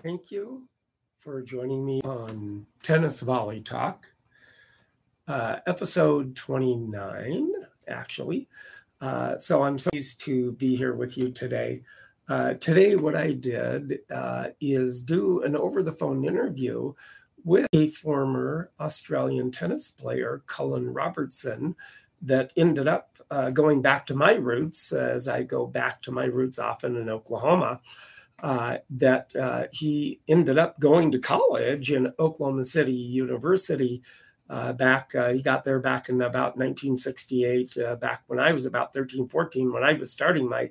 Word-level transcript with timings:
Thank 0.00 0.30
you 0.30 0.68
for 1.18 1.42
joining 1.42 1.84
me 1.84 2.00
on 2.02 2.64
Tennis 2.82 3.20
Volley 3.20 3.60
Talk, 3.60 4.06
uh, 5.28 5.56
episode 5.66 6.34
29, 6.34 7.52
actually. 7.86 8.48
Uh, 9.02 9.36
so 9.36 9.62
I'm 9.62 9.78
so 9.78 9.90
pleased 9.90 10.22
to 10.22 10.52
be 10.52 10.76
here 10.76 10.94
with 10.94 11.18
you 11.18 11.30
today. 11.30 11.82
Uh, 12.26 12.54
today, 12.54 12.96
what 12.96 13.14
I 13.14 13.32
did 13.32 13.98
uh, 14.10 14.48
is 14.62 15.02
do 15.02 15.42
an 15.42 15.54
over 15.54 15.82
the 15.82 15.92
phone 15.92 16.24
interview 16.24 16.94
with 17.44 17.66
a 17.74 17.88
former 17.88 18.70
Australian 18.80 19.50
tennis 19.50 19.90
player, 19.90 20.42
Colin 20.46 20.94
Robertson, 20.94 21.76
that 22.22 22.54
ended 22.56 22.88
up 22.88 23.18
uh, 23.30 23.50
going 23.50 23.82
back 23.82 24.06
to 24.06 24.14
my 24.14 24.32
roots 24.32 24.90
as 24.90 25.28
I 25.28 25.42
go 25.42 25.66
back 25.66 26.00
to 26.02 26.10
my 26.10 26.24
roots 26.24 26.58
often 26.58 26.96
in 26.96 27.10
Oklahoma 27.10 27.82
uh, 28.42 28.78
that 28.90 29.34
uh, 29.36 29.64
he 29.70 30.20
ended 30.26 30.58
up 30.58 30.80
going 30.80 31.12
to 31.12 31.18
college 31.18 31.92
in 31.92 32.12
Oklahoma 32.18 32.64
City 32.64 32.92
University. 32.92 34.02
Uh, 34.50 34.72
back, 34.72 35.14
uh, 35.14 35.32
he 35.32 35.40
got 35.40 35.62
there 35.62 35.78
back 35.78 36.08
in 36.08 36.16
about 36.20 36.56
1968, 36.56 37.78
uh, 37.78 37.94
back 37.96 38.24
when 38.26 38.40
I 38.40 38.52
was 38.52 38.66
about 38.66 38.92
13, 38.92 39.28
14, 39.28 39.72
when 39.72 39.84
I 39.84 39.92
was 39.92 40.12
starting 40.12 40.48
my 40.48 40.70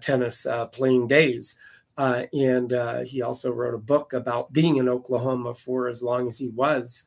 tennis 0.00 0.44
playing 0.72 1.06
days. 1.06 1.56
and 1.96 3.06
he 3.06 3.22
also 3.22 3.52
wrote 3.52 3.74
a 3.74 3.78
book 3.78 4.12
about 4.12 4.52
being 4.52 4.76
in 4.76 4.88
Oklahoma 4.88 5.54
for 5.54 5.86
as 5.86 6.02
long 6.02 6.26
as 6.26 6.38
he 6.38 6.48
was. 6.48 7.06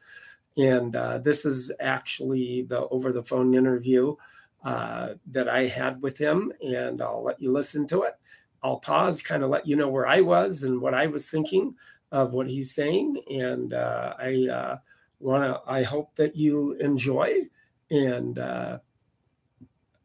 And 0.55 0.93
this 1.23 1.43
is 1.43 1.71
actually 1.81 2.61
the 2.61 2.87
over 2.87 3.11
the 3.11 3.23
phone 3.23 3.53
interview 3.53 4.15
that 4.63 5.49
I 5.49 5.67
had 5.67 6.01
with 6.01 6.17
him, 6.17 6.53
and 6.61 7.01
I'll 7.01 7.23
let 7.23 7.41
you 7.41 7.51
listen 7.51 7.87
to 7.87 8.03
it. 8.03 8.15
I'll 8.63 8.79
pause, 8.79 9.21
kind 9.21 9.43
of 9.43 9.49
let 9.49 9.67
you 9.67 9.75
know 9.75 9.89
where 9.89 10.07
I 10.07 10.21
was 10.21 10.63
and 10.63 10.81
what 10.81 10.93
I 10.93 11.07
was 11.07 11.29
thinking 11.29 11.75
of 12.11 12.33
what 12.33 12.47
he's 12.47 12.73
saying. 12.73 13.21
And 13.29 13.73
uh, 13.73 14.13
I 14.19 14.47
uh, 14.51 14.77
want 15.19 15.43
to, 15.43 15.61
I 15.71 15.83
hope 15.83 16.15
that 16.15 16.35
you 16.35 16.73
enjoy. 16.73 17.49
And 17.89 18.37
uh, 18.37 18.79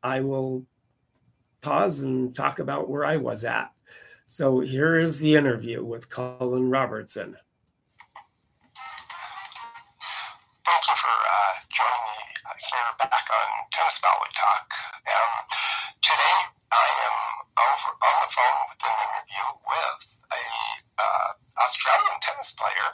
I 0.02 0.20
will 0.20 0.64
pause 1.60 2.02
and 2.02 2.34
talk 2.34 2.58
about 2.58 2.88
where 2.88 3.04
I 3.04 3.16
was 3.16 3.44
at. 3.44 3.72
So 4.26 4.60
here 4.60 4.98
is 4.98 5.20
the 5.20 5.36
interview 5.36 5.84
with 5.84 6.10
Colin 6.10 6.70
Robertson. 6.70 7.36
Thank 10.64 10.82
you 10.88 10.96
for 10.96 11.14
uh, 11.14 11.52
joining 11.70 12.10
me 12.10 12.62
here 12.70 12.90
back 12.98 13.26
on 13.30 13.48
Tennis 13.70 14.00
Volley 14.00 14.32
Talk. 14.34 14.66
Um, 15.06 15.46
today 16.02 16.38
I 16.72 16.86
am 17.06 17.25
over 17.56 17.90
on 17.96 18.16
the 18.20 18.30
phone 18.30 18.60
with 18.68 18.82
an 18.84 18.96
interview 19.00 19.46
with 19.64 20.02
a 20.32 20.44
uh, 21.00 21.28
Australian 21.64 22.16
tennis 22.20 22.52
player 22.52 22.88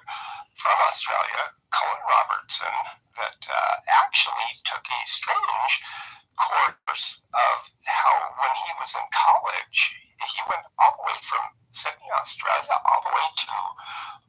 from 0.56 0.77
Australia, 0.86 1.50
Colin 1.74 2.02
Robertson, 2.06 2.74
that 3.19 3.41
uh, 3.50 3.74
actually 3.91 4.62
took 4.62 4.86
a 4.86 5.00
strange 5.10 5.72
course 6.38 7.27
of 7.34 7.56
how 7.84 8.14
when 8.38 8.52
he 8.62 8.70
was 8.78 8.94
in 8.94 9.06
college, 9.10 9.78
he 10.22 10.41
went 10.46 10.62
all 10.78 10.94
the 10.97 11.04
way 11.10 11.19
from 11.22 11.44
Sydney, 11.74 12.10
Australia, 12.14 12.76
all 12.86 13.02
the 13.02 13.12
way 13.12 13.28
to 13.42 13.52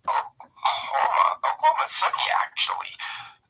Oklahoma, 0.10 1.26
Oklahoma 1.46 1.88
City, 1.88 2.26
actually. 2.34 2.94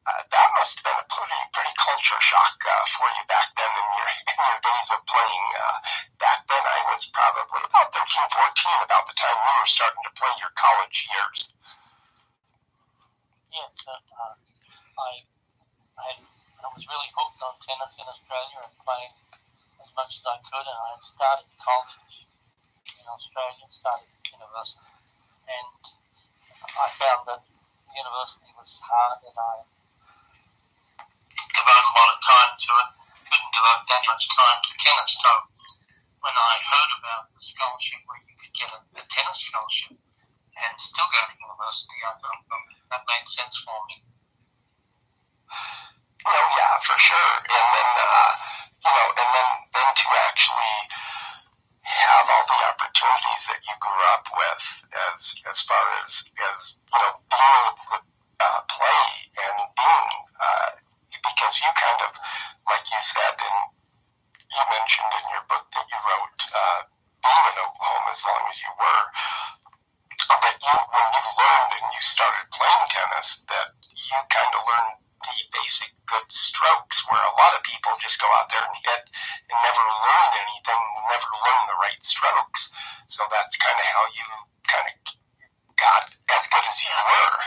Uh, 0.03 0.20
that 0.36 0.50
must 0.59 0.84
have 0.84 0.84
been 0.84 1.00
a 1.00 1.08
pretty, 1.08 1.42
pretty 1.56 1.73
culture 1.80 2.20
shock 2.20 2.59
uh, 2.68 2.84
for 2.92 3.08
you 3.16 3.23
back 3.31 3.47
then 3.56 3.72
in 3.72 3.88
your, 3.95 4.09
in 4.12 4.36
your 4.36 4.59
days 4.59 4.90
of 4.92 5.00
playing. 5.08 5.47
Uh, 5.56 5.78
was 6.94 7.10
probably 7.10 7.66
about 7.66 7.90
13, 7.90 8.06
14, 8.06 8.86
about 8.86 9.10
the 9.10 9.18
time 9.18 9.34
you 9.34 9.54
were 9.58 9.66
starting 9.66 10.04
to 10.06 10.14
play 10.14 10.34
your 10.38 10.54
college 10.54 11.10
years. 11.10 11.58
Yes, 13.50 13.74
uh, 13.90 13.98
I, 13.98 15.26
I, 15.98 16.10
I 16.22 16.68
was 16.70 16.86
really 16.86 17.10
hooked 17.18 17.42
on 17.42 17.58
tennis 17.66 17.98
in 17.98 18.06
Australia 18.06 18.70
and 18.70 18.78
playing 18.86 19.09
as 19.82 19.90
much 19.98 20.22
as 20.22 20.26
I 20.30 20.38
could, 20.46 20.66
and 20.70 20.80
I 20.86 20.94
started 21.02 21.50
college 21.58 22.30
in 22.86 23.06
Australia, 23.09 23.66
started 23.74 24.14
university, 24.30 24.94
and 25.50 25.82
I 26.78 26.88
found 26.94 27.26
that 27.26 27.42
university 27.90 28.53
was 28.53 28.70
hard, 28.86 29.18
and 29.26 29.34
I 29.34 29.66
devote 31.58 31.86
a 31.90 31.94
lot 31.98 32.09
of 32.14 32.20
time 32.22 32.53
to 32.53 32.70
it. 32.86 32.90
Couldn't 33.34 33.50
devote 33.50 33.82
that 33.90 34.03
much 34.06 34.26
time 34.30 34.59
to 34.62 34.72
tennis. 34.78 35.14
So 35.18 35.53
when 36.23 36.31
I 36.39 36.56
heard 36.63 36.91
about 37.03 37.23
the 37.35 37.41
scholarship 37.44 38.00
where 38.07 38.23
you 38.23 38.35
could 38.39 38.56
get 38.56 38.72
a, 38.72 38.79
tennis 38.95 39.44
scholarship 39.44 40.00
and 40.56 40.73
still 40.79 41.09
go 41.11 41.19
to 41.19 41.35
university, 41.35 42.00
I 42.00 42.16
thought 42.16 42.39
well, 42.47 42.63
that 42.95 43.03
made 43.03 43.28
sense 43.28 43.59
for 43.59 43.75
me. 43.91 44.07
Oh 46.23 46.45
yeah, 46.56 46.79
for 46.79 46.95
sure. 46.95 47.35
And 47.44 47.67
then 47.75 47.89
uh, 48.00 48.31
you 48.88 48.91
know, 48.95 49.07
and 49.19 49.29
then 49.35 49.50
then 49.75 49.89
to 49.91 50.07
actually 50.31 50.78
have 51.84 52.25
all 52.31 52.45
the 52.47 52.59
opportunities 52.72 53.44
that 53.51 53.59
you 53.67 53.75
grew 53.84 54.03
up 54.16 54.23
with, 54.31 54.63
as 55.11 55.35
as 55.44 55.59
far 55.67 55.84
as 56.00 56.23
as 56.55 56.79
you 56.79 57.00
know, 57.03 57.19
being 57.28 57.51
able 57.67 57.75
to 57.75 57.95
uh, 58.00 58.59
play 58.72 59.03
and 59.44 59.55
being 59.75 60.11
uh, 60.40 60.69
because 61.11 61.53
you 61.59 61.72
kind 61.75 62.01
of, 62.07 62.11
like 62.72 62.88
you 62.88 63.01
said, 63.03 63.35
and 63.35 63.83
you 64.53 64.64
mentioned 64.69 65.14
in 65.18 65.25
your 65.34 65.46
book 65.50 65.66
that 65.74 65.86
you 65.90 66.00
wrote, 66.06 66.40
uh, 66.53 66.80
being 67.25 67.46
in 67.50 67.58
Oklahoma 67.58 68.09
as 68.14 68.22
long 68.22 68.44
as 68.50 68.58
you 68.62 68.72
were, 68.78 69.03
that 70.30 70.58
you, 70.62 70.75
when 70.94 71.08
you 71.09 71.24
learned 71.25 71.72
and 71.74 71.88
you 71.90 72.02
started 72.06 72.46
playing 72.53 72.86
tennis, 72.94 73.41
that 73.50 73.74
you 73.90 74.18
kind 74.30 74.53
of 74.53 74.62
learned 74.62 75.02
the 75.24 75.36
basic 75.56 75.90
good 76.06 76.28
strokes, 76.30 77.02
where 77.09 77.24
a 77.24 77.36
lot 77.40 77.56
of 77.56 77.64
people 77.64 77.96
just 77.97 78.19
go 78.19 78.28
out 78.38 78.52
there 78.52 78.62
and 78.62 78.78
hit 78.84 79.03
and 79.50 79.58
never 79.64 79.84
learn 79.88 80.31
anything, 80.36 80.81
never 81.09 81.31
learn 81.31 81.64
the 81.66 81.80
right 81.80 82.02
strokes. 82.03 82.75
So 83.08 83.24
that's 83.31 83.56
kind 83.58 83.80
of 83.80 83.88
how 83.88 84.06
you 84.14 84.25
kind 84.68 84.88
of 84.91 84.96
got 85.80 86.12
as 86.30 86.44
good 86.52 86.66
as 86.68 86.78
you 86.84 86.94
were. 86.94 87.38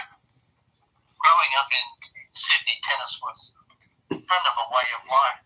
Growing 1.20 1.52
up 1.60 1.68
in 1.70 1.86
Sydney, 2.32 2.80
tennis 2.82 3.14
was 3.20 3.40
kind 4.10 4.46
of 4.48 4.54
a 4.56 4.66
way 4.72 4.88
of 4.96 5.02
life 5.06 5.44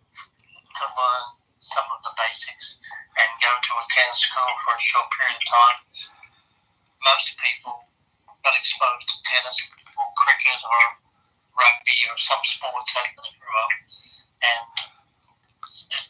to 0.81 0.85
learn 0.87 1.40
some 1.71 1.87
of 1.95 2.03
the 2.03 2.13
basics 2.19 2.83
and 3.19 3.31
go 3.39 3.51
to 3.51 3.73
a 3.79 3.85
tennis 3.95 4.19
school 4.27 4.51
for 4.67 4.75
a 4.75 4.83
short 4.83 5.07
period 5.15 5.39
of 5.39 5.47
time. 5.47 5.79
Most 7.07 7.39
people 7.39 7.87
got 8.43 8.55
exposed 8.59 9.07
to 9.07 9.17
tennis 9.27 9.59
or 9.95 10.07
cricket 10.19 10.61
or 10.67 10.83
rugby 11.55 11.99
or 12.11 12.17
some 12.19 12.43
sports 12.43 12.91
as 12.99 13.09
they 13.15 13.31
grew 13.39 13.55
up. 13.55 13.75
And 14.41 14.63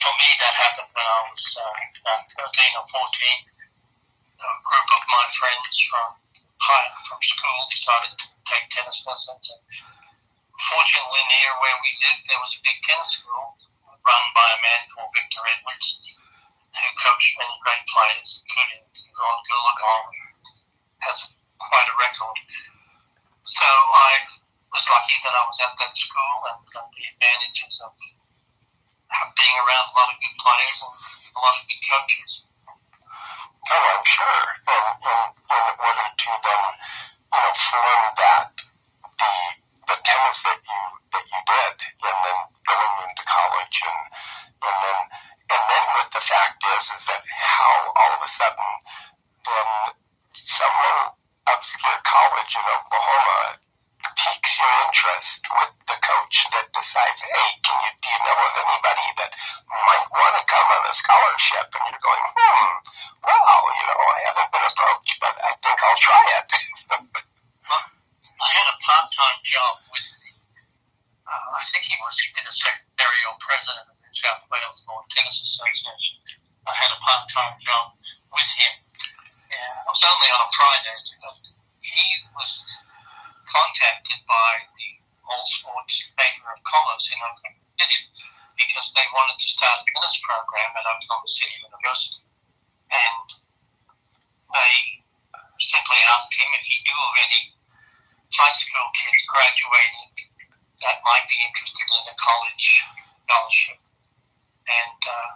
for 0.00 0.12
me, 0.16 0.28
that 0.40 0.54
happened 0.56 0.90
when 0.96 1.04
I 1.04 1.20
was 1.28 1.44
uh, 1.60 2.20
13 2.40 2.80
or 2.80 2.86
14. 2.88 3.04
A 4.40 4.50
group 4.64 4.88
of 4.96 5.02
my 5.12 5.26
friends 5.36 5.74
from 5.92 6.08
high 6.64 6.88
from 7.04 7.20
school 7.20 7.60
decided 7.68 8.12
to 8.16 8.26
take 8.48 8.64
tennis 8.72 9.04
lessons. 9.04 9.44
And 9.52 9.62
fortunately, 10.56 11.24
near 11.28 11.52
where 11.60 11.76
we 11.84 11.90
lived, 12.08 12.24
there 12.24 12.40
was 12.40 12.56
a 12.56 12.64
big 12.64 12.78
tennis 12.88 13.12
school 13.20 13.60
run 14.06 14.24
by 14.34 14.48
a 14.48 14.60
man 14.64 14.82
called 14.92 15.12
Victor 15.12 15.42
Edwards, 15.44 15.88
who 16.72 16.88
coached 17.00 17.34
many 17.36 17.56
great 17.64 17.84
players, 17.90 18.40
including 18.40 18.84
Ron 19.16 19.38
Goolagong, 19.44 20.08
has 21.04 21.18
quite 21.58 21.88
a 21.88 21.96
record. 22.00 22.38
So 23.44 23.66
I 23.66 24.10
was 24.70 24.84
lucky 24.86 25.16
that 25.26 25.34
I 25.34 25.42
was 25.44 25.58
at 25.60 25.74
that 25.76 25.92
school 25.96 26.36
and 26.48 26.62
got 26.70 26.86
the 26.94 27.04
advantages 27.10 27.74
of 27.84 27.92
being 29.34 29.56
around 29.66 29.86
a 29.90 29.94
lot 29.98 30.12
of 30.14 30.18
good 30.22 30.36
players 30.38 30.78
and 30.86 30.94
a 31.34 31.40
lot 31.40 31.54
of 31.58 31.64
good 31.66 31.82
coaches. 31.82 32.32
Oh, 33.70 33.86
I'm 33.98 34.06
sure. 34.06 34.46
And, 34.70 34.86
and, 35.02 35.30
and 35.34 35.66
order 35.78 36.08
to 36.14 36.30
then, 36.42 36.64
you 36.70 37.38
know, 37.38 37.52
form 37.58 38.06
that, 38.18 38.49
how 48.20 48.28
all 48.28 48.28
of 48.28 48.28
a 48.28 48.28
sudden 48.28 48.72
then 49.48 49.68
some 50.36 50.78
obscure 51.48 52.00
college 52.04 52.52
in 52.52 52.64
Oklahoma 52.68 53.56
piques 54.16 54.60
your 54.60 54.72
interest 54.84 55.48
with 55.48 55.72
the 55.88 55.96
coach 56.04 56.36
that 56.52 56.68
decides, 56.76 57.20
hey, 57.24 57.48
can 57.64 57.76
you 57.80 57.92
do 58.00 58.08
you 58.12 58.20
know 58.20 58.36
of 58.36 58.54
anybody 58.60 59.08
that 59.24 59.32
might 59.72 60.06
want 60.12 60.34
to 60.36 60.44
come 60.44 60.68
on 60.68 60.84
a 60.84 60.92
scholarship? 60.92 61.68
And 61.72 61.84
you're 61.88 62.04
going, 62.04 62.24
hmm, 62.36 62.72
well, 63.24 63.64
you 63.72 63.84
know, 63.88 64.00
I 64.04 64.18
haven't 64.28 64.50
been 64.52 64.66
approached, 64.68 65.16
but 65.20 65.34
I 65.40 65.52
think 65.64 65.78
I'll 65.80 66.00
try 66.00 66.24
it. 66.44 66.48
I 68.40 68.48
had 68.52 68.68
a 68.72 68.76
part-time 68.80 69.40
job 69.44 69.74
with 69.92 70.08
the, 70.20 70.32
uh, 71.24 71.56
I 71.56 71.64
think 71.72 71.88
he 71.88 71.96
was 72.00 72.16
the 72.36 72.52
secretary 72.52 73.20
or 73.28 73.36
president 73.40 73.88
of 73.88 73.96
the 74.00 74.12
South 74.12 74.44
Wales 74.48 74.80
Lawn 74.88 75.04
Tennis 75.12 75.40
Association. 75.40 76.20
I 76.68 76.72
had 76.72 76.92
a 76.92 77.00
part-time 77.00 77.56
job 77.60 77.96
with 78.32 78.50
him. 78.56 78.74
Yeah, 79.50 79.84
I 79.84 79.90
was 79.90 80.04
only 80.06 80.28
on 80.30 80.40
a 80.46 80.50
Fridays 80.56 81.06
ago. 81.20 81.30
He 81.84 82.06
was 82.32 82.52
contacted 83.50 84.22
by 84.30 84.62
the 84.78 84.90
All 85.26 85.44
Sports 85.58 85.94
Chamber 86.14 86.54
of 86.54 86.60
Commerce 86.62 87.10
in 87.10 87.18
Oklahoma 87.18 87.66
City 87.74 88.00
because 88.54 88.88
they 88.94 89.06
wanted 89.10 89.36
to 89.42 89.48
start 89.50 89.82
a 89.82 89.84
tennis 89.90 90.16
program 90.22 90.70
at 90.78 90.86
Oklahoma 90.86 91.26
City 91.26 91.56
University. 91.58 92.22
And 92.94 93.26
they 94.54 94.74
simply 95.58 95.99
asked 96.14 96.34
him 96.34 96.50
if 96.58 96.64
he 96.66 96.76
knew 96.82 97.00
of 97.00 97.14
any 97.24 97.42
high 98.34 98.56
school 98.56 98.88
kids 98.94 99.20
graduating 99.26 100.30
that 100.82 100.96
might 101.04 101.26
be 101.28 101.38
interested 101.44 101.88
in 101.92 102.04
a 102.08 102.16
college 102.16 102.68
scholarship. 103.26 103.78
And 104.70 105.00
uh, 105.04 105.30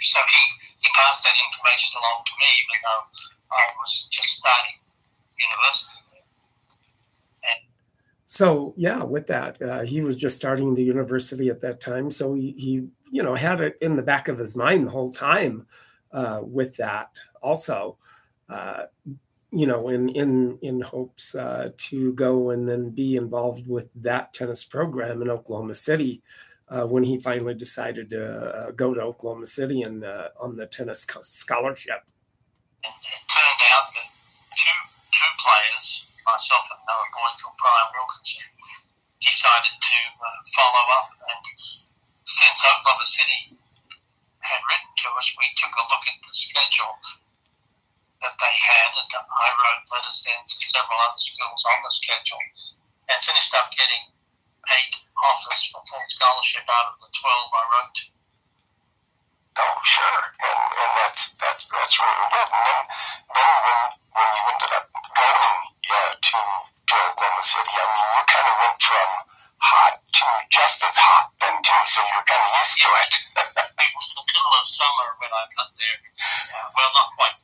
so 0.00 0.20
he, 0.22 0.42
he 0.80 0.88
passed 0.94 1.24
that 1.24 1.36
information 1.36 1.92
along 1.98 2.18
to 2.24 2.34
me, 2.38 2.48
even 2.62 2.78
though 2.84 3.04
I 3.52 3.64
was 3.74 3.92
just 4.12 4.30
starting 4.38 4.78
university. 5.34 6.00
so 8.26 8.74
yeah, 8.76 9.02
with 9.02 9.26
that, 9.28 9.60
uh, 9.60 9.82
he 9.82 10.00
was 10.00 10.16
just 10.16 10.36
starting 10.36 10.74
the 10.74 10.84
university 10.84 11.48
at 11.48 11.60
that 11.60 11.80
time. 11.80 12.10
So 12.10 12.34
he, 12.34 12.52
he, 12.52 12.72
you 13.10 13.22
know, 13.22 13.34
had 13.34 13.60
it 13.60 13.76
in 13.80 13.96
the 13.96 14.02
back 14.02 14.28
of 14.28 14.38
his 14.38 14.56
mind 14.56 14.86
the 14.86 14.90
whole 14.90 15.12
time 15.12 15.66
uh, 16.12 16.40
with 16.42 16.76
that. 16.76 17.16
Also, 17.42 17.96
uh, 18.48 18.84
you 19.54 19.66
know, 19.66 19.88
in 19.88 20.08
in 20.08 20.58
in 20.62 20.80
hopes 20.80 21.34
uh, 21.36 21.70
to 21.76 22.12
go 22.14 22.50
and 22.50 22.68
then 22.68 22.90
be 22.90 23.14
involved 23.14 23.68
with 23.68 23.88
that 23.94 24.34
tennis 24.34 24.64
program 24.64 25.22
in 25.22 25.30
Oklahoma 25.30 25.76
City 25.76 26.22
uh, 26.68 26.86
when 26.86 27.04
he 27.04 27.20
finally 27.20 27.54
decided 27.54 28.10
to 28.10 28.22
uh, 28.50 28.70
go 28.72 28.92
to 28.92 29.00
Oklahoma 29.00 29.46
City 29.46 29.82
and 29.82 30.04
uh, 30.04 30.34
on 30.40 30.56
the 30.56 30.66
tennis 30.66 31.06
scholarship. 31.22 32.02
It 32.82 32.90
turned 33.30 33.62
out 33.78 33.86
that 33.94 34.08
two 34.58 34.80
two 35.14 35.30
players, 35.38 35.86
myself 36.26 36.66
and 36.74 36.82
boy 37.14 37.30
called 37.38 37.54
Brian 37.54 37.88
Wilkinson, 37.94 38.50
decided 39.22 39.76
to 39.78 39.98
uh, 40.18 40.38
follow 40.58 40.84
up. 40.98 41.08
And 41.30 41.46
since 42.26 42.58
Oklahoma 42.58 43.06
City 43.06 43.54
had 44.42 44.60
written 44.66 44.92
to 44.98 45.08
us, 45.14 45.30
we 45.38 45.46
took 45.62 45.70
a 45.78 45.84
look 45.94 46.04
at 46.10 46.18
the 46.26 46.32
schedule 46.34 46.98
that 48.24 48.40
they 48.40 48.54
had, 48.56 48.90
and 48.96 49.12
I 49.12 49.48
wrote 49.52 49.84
letters 49.92 50.24
then 50.24 50.40
to 50.48 50.56
several 50.72 50.96
other 51.04 51.20
schools 51.20 51.62
on 51.68 51.78
the 51.84 51.92
schedule, 51.92 52.40
and 53.12 53.20
finished 53.20 53.52
up 53.52 53.68
getting 53.76 54.08
eight 54.72 54.96
offers 55.20 55.68
for 55.68 55.84
full 55.84 56.06
scholarship 56.08 56.64
out 56.72 56.96
of 56.96 57.04
the 57.04 57.10
twelve 57.12 57.52
I 57.52 57.64
wrote. 57.68 57.98
Oh, 59.54 59.76
sure, 59.84 60.24
and, 60.40 60.60
and 60.72 60.92
that's 61.04 61.36
that's 61.36 61.68
that's 61.68 61.96
really 62.00 62.26
good. 62.32 62.48
And 62.48 62.64
then, 62.64 62.82
then 63.36 63.54
when 63.60 63.80
when 64.16 64.28
you 64.32 64.42
ended 64.50 64.72
up 64.72 64.86
going 64.88 65.60
yeah, 65.84 66.10
to 66.16 66.38
to 66.40 66.94
Oklahoma 66.96 67.44
City, 67.44 67.74
I 67.76 67.84
mean, 67.84 68.08
you 68.08 68.24
kind 68.24 68.48
of 68.48 68.56
went 68.56 68.78
from 68.80 69.10
hot 69.60 69.94
to 70.00 70.26
just 70.48 70.80
as 70.84 70.96
hot 70.96 71.28
then 71.40 71.56
too, 71.60 71.82
so 71.86 72.00
you're 72.08 72.24
kind 72.24 72.40
of 72.40 72.52
used 72.56 72.78
to 72.80 72.88
it. 72.88 73.12
it 73.84 73.90
was 73.94 74.08
the 74.16 74.24
middle 74.24 74.54
of 74.56 74.64
summer 74.68 75.08
when 75.20 75.32
I 75.32 75.42
got 75.52 75.70
there. 75.76 76.00
Uh, 76.54 76.70
well, 76.70 76.90
not 76.94 77.10
quite 77.18 77.34
the 77.34 77.43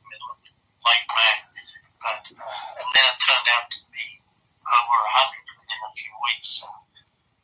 like 0.85 1.03
May. 1.13 1.35
But, 2.01 2.23
uh, 2.33 2.79
and 2.81 2.87
then 2.97 3.05
it 3.05 3.17
turned 3.21 3.49
out 3.53 3.65
to 3.69 3.79
be 3.93 4.05
over 4.65 4.97
a 4.97 5.09
100 5.29 5.59
within 5.61 5.81
a 5.85 5.91
few 5.93 6.13
weeks. 6.25 6.49
So 6.61 6.67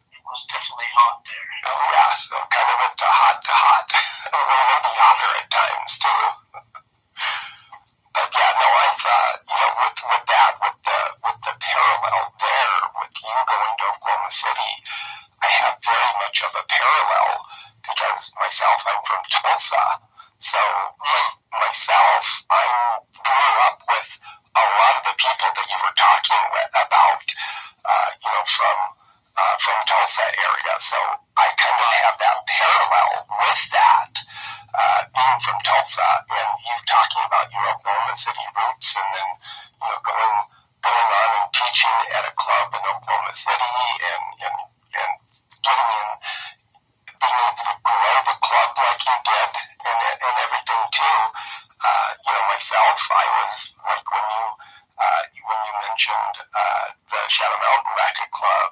it 0.09 0.21
was 0.25 0.41
definitely 0.49 0.89
hot 0.97 1.21
there. 1.21 1.49
Oh, 1.69 1.81
yeah. 1.93 2.13
So 2.17 2.35
kind 2.49 2.69
of 2.73 2.77
went 2.81 2.97
to 2.97 3.09
hot 3.09 3.37
to 3.37 3.53
hot. 3.53 3.87
maybe 4.33 4.91
hotter 4.97 5.31
at 5.37 5.47
times, 5.53 5.93
too. 6.01 6.23
but 8.17 8.29
yeah, 8.33 8.51
no, 8.57 8.67
I've, 8.67 9.03
uh, 9.05 9.31
you 9.45 9.57
know, 9.61 9.71
with, 9.77 9.97
with 10.01 10.25
that, 10.25 10.51
with 10.57 10.77
the, 10.81 10.99
with 11.21 11.39
the 11.45 11.53
parallel 11.61 12.21
there, 12.41 12.77
with 12.97 13.13
you 13.21 13.37
going 13.45 13.73
to 13.77 13.85
Oklahoma 13.93 14.31
City, 14.33 14.73
I 15.37 15.49
have 15.61 15.77
very 15.85 16.11
much 16.25 16.37
of 16.41 16.51
a 16.57 16.63
parallel 16.65 17.29
because 17.87 18.33
myself, 18.41 18.83
I'm 18.83 19.01
from 19.05 19.21
Tulsa. 19.29 19.85
So 20.39 20.59
my, 21.01 21.21
myself, 21.65 22.45
I 22.51 22.63
grew 23.09 23.53
up 23.71 23.79
with 23.89 24.09
a 24.53 24.63
lot 24.65 24.93
of 24.99 25.03
the 25.07 25.15
people 25.17 25.49
that 25.55 25.67
you 25.69 25.79
were 25.81 25.97
talking 25.97 26.43
about, 26.77 27.25
uh, 27.85 28.09
you 28.21 28.29
know, 28.29 28.45
from 28.45 28.77
uh, 29.37 29.55
from 29.61 29.77
Tulsa 29.85 30.25
area. 30.33 30.73
So 30.81 30.97
I 31.37 31.45
kind 31.61 31.77
of 31.77 31.89
have 32.05 32.17
that 32.17 32.37
parallel 32.49 33.11
with 33.37 33.63
that, 33.69 34.13
uh, 34.73 35.01
being 35.13 35.39
from 35.45 35.57
Tulsa, 35.61 36.09
and 36.25 36.49
you 36.57 36.73
talking 36.89 37.21
about 37.21 37.45
your 37.53 37.65
Oklahoma 37.69 38.17
City 38.17 38.45
roots, 38.57 38.97
and 38.97 39.09
then 39.13 39.29
you 39.77 39.85
know 39.89 39.97
going 40.01 40.37
going 40.81 41.09
on 41.21 41.29
and 41.37 41.49
teaching 41.53 41.97
at 42.17 42.25
a 42.25 42.33
club 42.33 42.73
in 42.73 42.81
Oklahoma 42.81 43.33
City, 43.33 43.77
and 44.09 44.25
and 44.41 44.57
and 44.97 45.13
getting 45.61 45.91
in 46.01 46.09
being 47.17 47.37
able 47.37 47.57
to 47.57 47.73
grow 47.81 48.15
the 48.25 48.37
club 48.41 48.69
like 48.77 49.01
you 49.05 49.17
did 49.25 49.51
and, 49.85 49.99
and 50.21 50.35
everything 50.45 50.83
too. 50.93 51.19
Uh, 51.77 52.09
you 52.25 52.31
know, 52.33 52.45
myself, 52.53 52.97
I 53.13 53.25
was 53.41 53.53
like 53.85 54.05
when 54.09 54.25
you 54.25 54.45
uh, 54.97 55.21
when 55.29 55.59
you 55.61 55.73
mentioned 55.85 56.35
uh, 56.41 56.85
the 57.09 57.21
Shadow 57.29 57.57
Mountain 57.61 57.93
Racket 57.93 58.31
Club. 58.33 58.71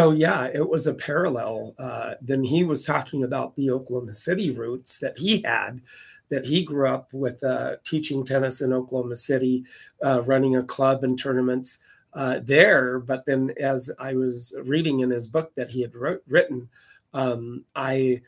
So 0.00 0.12
yeah, 0.12 0.46
it 0.46 0.66
was 0.66 0.86
a 0.86 0.94
parallel. 0.94 1.74
Uh, 1.78 2.14
then 2.22 2.42
he 2.42 2.64
was 2.64 2.86
talking 2.86 3.22
about 3.22 3.54
the 3.54 3.70
Oklahoma 3.70 4.12
City 4.12 4.50
roots 4.50 4.98
that 5.00 5.18
he 5.18 5.42
had, 5.42 5.82
that 6.30 6.46
he 6.46 6.64
grew 6.64 6.88
up 6.88 7.12
with 7.12 7.44
uh, 7.44 7.76
teaching 7.84 8.24
tennis 8.24 8.62
in 8.62 8.72
Oklahoma 8.72 9.16
City, 9.16 9.62
uh, 10.02 10.22
running 10.22 10.56
a 10.56 10.62
club 10.62 11.04
and 11.04 11.18
tournaments 11.18 11.80
there. 12.14 12.98
But 12.98 13.26
then, 13.26 13.52
as 13.60 13.92
I 13.98 14.14
was 14.14 14.54
reading 14.64 15.00
in 15.00 15.10
his 15.10 15.28
book 15.28 15.54
that 15.56 15.68
he 15.68 15.82
had 15.82 15.94
wrote, 15.94 16.22
written, 16.26 16.70
um, 17.12 17.66
I 17.76 18.22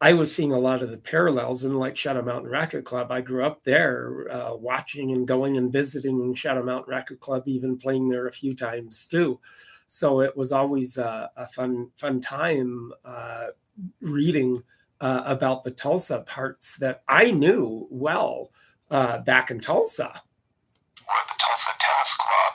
I 0.00 0.12
was 0.12 0.32
seeing 0.32 0.52
a 0.52 0.58
lot 0.58 0.82
of 0.82 0.90
the 0.90 0.98
parallels 0.98 1.64
in 1.64 1.74
like 1.74 1.98
Shadow 1.98 2.22
Mountain 2.22 2.50
Racket 2.50 2.84
Club. 2.84 3.10
I 3.10 3.22
grew 3.22 3.44
up 3.44 3.64
there, 3.64 4.28
uh, 4.30 4.54
watching 4.54 5.10
and 5.10 5.26
going 5.26 5.56
and 5.56 5.72
visiting 5.72 6.32
Shadow 6.36 6.62
Mountain 6.62 6.92
Racket 6.92 7.18
Club, 7.18 7.44
even 7.46 7.76
playing 7.76 8.08
there 8.08 8.28
a 8.28 8.32
few 8.32 8.54
times 8.54 9.04
too. 9.08 9.40
So 9.92 10.22
it 10.22 10.38
was 10.38 10.52
always 10.52 10.96
a, 10.96 11.30
a 11.36 11.46
fun 11.46 11.90
fun 11.96 12.22
time 12.22 12.92
uh, 13.04 13.48
reading 14.00 14.62
uh, 15.02 15.22
about 15.26 15.64
the 15.64 15.70
Tulsa 15.70 16.20
parts 16.20 16.78
that 16.78 17.02
I 17.08 17.30
knew 17.30 17.88
well 17.90 18.50
uh, 18.90 19.18
back 19.18 19.50
in 19.50 19.60
Tulsa. 19.60 20.08
Or 20.08 21.18
the 21.28 21.36
Tulsa 21.38 21.72
Tennis 21.78 22.16
Club. 22.16 22.54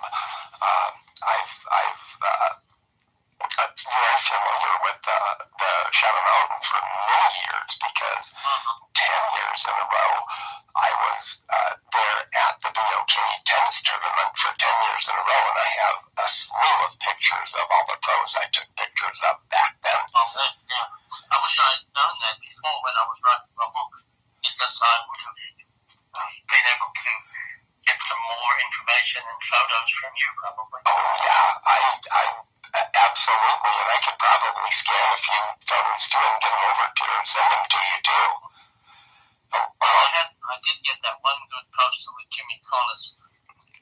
Um, 0.65 0.94
I've 1.29 1.57
I've 1.79 2.06
uh, 2.25 2.53
very 3.85 4.17
familiar 4.25 4.77
with 4.81 4.96
the, 5.07 5.19
the 5.64 5.73
Shadow 5.95 6.23
Mountain 6.28 6.61
for 6.68 6.81
many 6.83 7.35
years 7.47 7.73
because 7.80 8.26
ten 8.92 9.21
years 9.40 9.61
in 9.64 9.76
a 9.76 9.87
row 9.87 10.14
I 10.78 10.90
was 11.09 11.21
uh, 11.49 11.73
there 11.95 12.21
at 12.28 12.56
the 12.61 12.69
BOK 12.69 13.16
tennis 13.47 13.80
tournament 13.81 14.31
for 14.37 14.54
ten 14.61 14.76
years 14.92 15.06
in 15.09 15.16
a 15.18 15.23
row, 15.26 15.44
and 15.49 15.57
I 15.57 15.69
have 15.87 15.97
a 16.21 16.28
slew 16.30 16.76
of 16.85 16.94
pictures 17.02 17.52
of 17.57 17.66
all 17.66 17.85
the 17.90 17.97
pros 17.97 18.37
I 18.37 18.45
took 18.54 18.69
pictures 18.78 19.19
of 19.31 19.42
back 19.49 19.73
then. 19.81 19.97
Oh, 20.14 20.28
yeah. 20.37 20.85
I 21.33 21.35
wish 21.42 21.56
I 21.57 21.68
had 21.81 21.83
known 21.97 22.16
that 22.21 22.37
before 22.44 22.78
when 22.85 22.94
I 22.94 23.04
was 23.09 23.19
writing 23.26 23.56
my 23.57 23.68
book 23.73 23.92
because 24.44 24.76
I 24.85 24.94
would 25.02 25.21
have 25.26 25.37
been 26.45 26.66
able 26.78 26.92
to 26.94 27.11
get 27.90 27.97
some 28.04 28.21
more 28.28 28.54
information 28.69 29.21
and 29.26 29.40
photos 29.49 29.90
from 29.97 30.14
you 30.14 30.30
probably. 30.45 30.81
Oh 30.85 31.09
yeah, 31.26 31.47
I 31.66 31.78
I 32.11 32.23
absolutely, 32.93 33.73
and 33.73 33.89
I 33.89 33.99
could 34.03 34.19
probably 34.21 34.71
scan 34.73 35.07
a 35.13 35.19
few 35.19 35.43
photos 35.65 36.03
too 36.09 36.21
and 36.21 36.37
get 36.41 36.51
them 36.53 36.65
over 36.67 36.87
to 36.87 37.01
you 37.01 37.15
and 37.17 37.27
send 37.27 37.49
them 37.49 37.65
to 37.65 37.79
you 37.79 37.97
too. 38.05 38.27
Oh, 39.57 39.67
well, 39.81 39.97
I 39.97 40.07
had 40.19 40.29
I 40.37 40.55
did 40.61 40.77
get 40.83 40.99
that 41.07 41.17
one 41.23 41.39
good 41.49 41.67
poster 41.73 42.11
with 42.13 42.29
Jimmy 42.29 42.59
Collins 42.61 43.17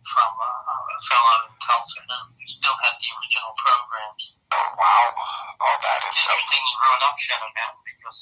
from 0.06 0.32
uh, 0.38 0.96
a 0.96 1.00
fellow 1.10 1.50
in 1.50 1.54
Tulsa 1.58 2.02
who 2.06 2.46
still 2.46 2.78
had 2.86 2.96
the 3.02 3.10
original 3.20 3.54
programs. 3.58 4.38
Oh 4.54 4.70
wow! 4.78 5.06
Oh, 5.60 5.78
that 5.82 6.00
is 6.06 6.16
so. 6.16 6.30
Interesting 6.30 6.62
you 6.62 6.76
brought 6.80 7.04
up 7.10 7.18
Shadow 7.18 7.52
Mountain 7.52 7.86
because 7.90 8.20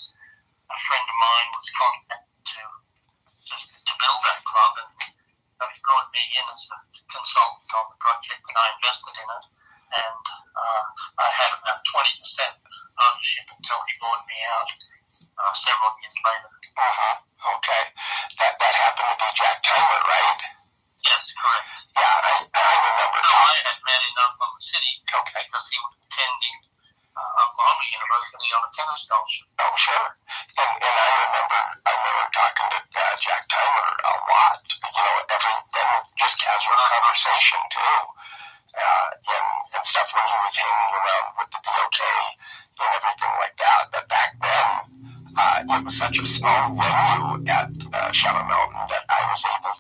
a 0.71 0.77
friend 0.89 1.05
of 1.05 1.17
mine 1.19 1.49
was 1.53 1.67
contacted 1.75 2.41
to 2.49 2.61
to, 3.51 3.55
to 3.59 3.93
build 3.99 4.19
that 4.25 4.39
club 4.47 4.73
and 4.79 5.69
he 5.71 5.79
brought 5.83 6.07
me 6.11 6.23
in 6.23 6.45
as 6.51 6.63
a 6.71 6.77
consultant 7.07 7.71
on 7.71 7.85
the 7.91 7.99
project 7.99 8.43
and 8.47 8.57
I 8.57 8.67
invested 8.79 9.15
in 9.19 9.27
it 9.27 9.45
and 9.93 10.22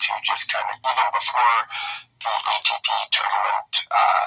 to 0.03 0.11
just 0.23 0.51
kind 0.51 0.67
of, 0.67 0.75
even 0.83 1.07
before 1.15 1.57
the 2.19 2.33
ATP 2.43 2.87
tournament 3.11 3.73
uh, 3.87 4.25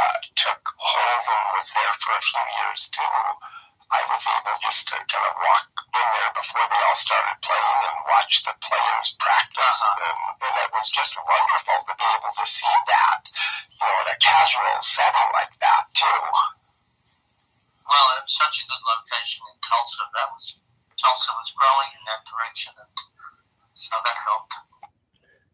uh, 0.00 0.16
took 0.36 0.62
hold 0.80 1.24
and 1.28 1.44
was 1.52 1.68
there 1.76 1.96
for 2.00 2.12
a 2.16 2.22
few 2.24 2.44
years 2.64 2.82
too, 2.88 3.01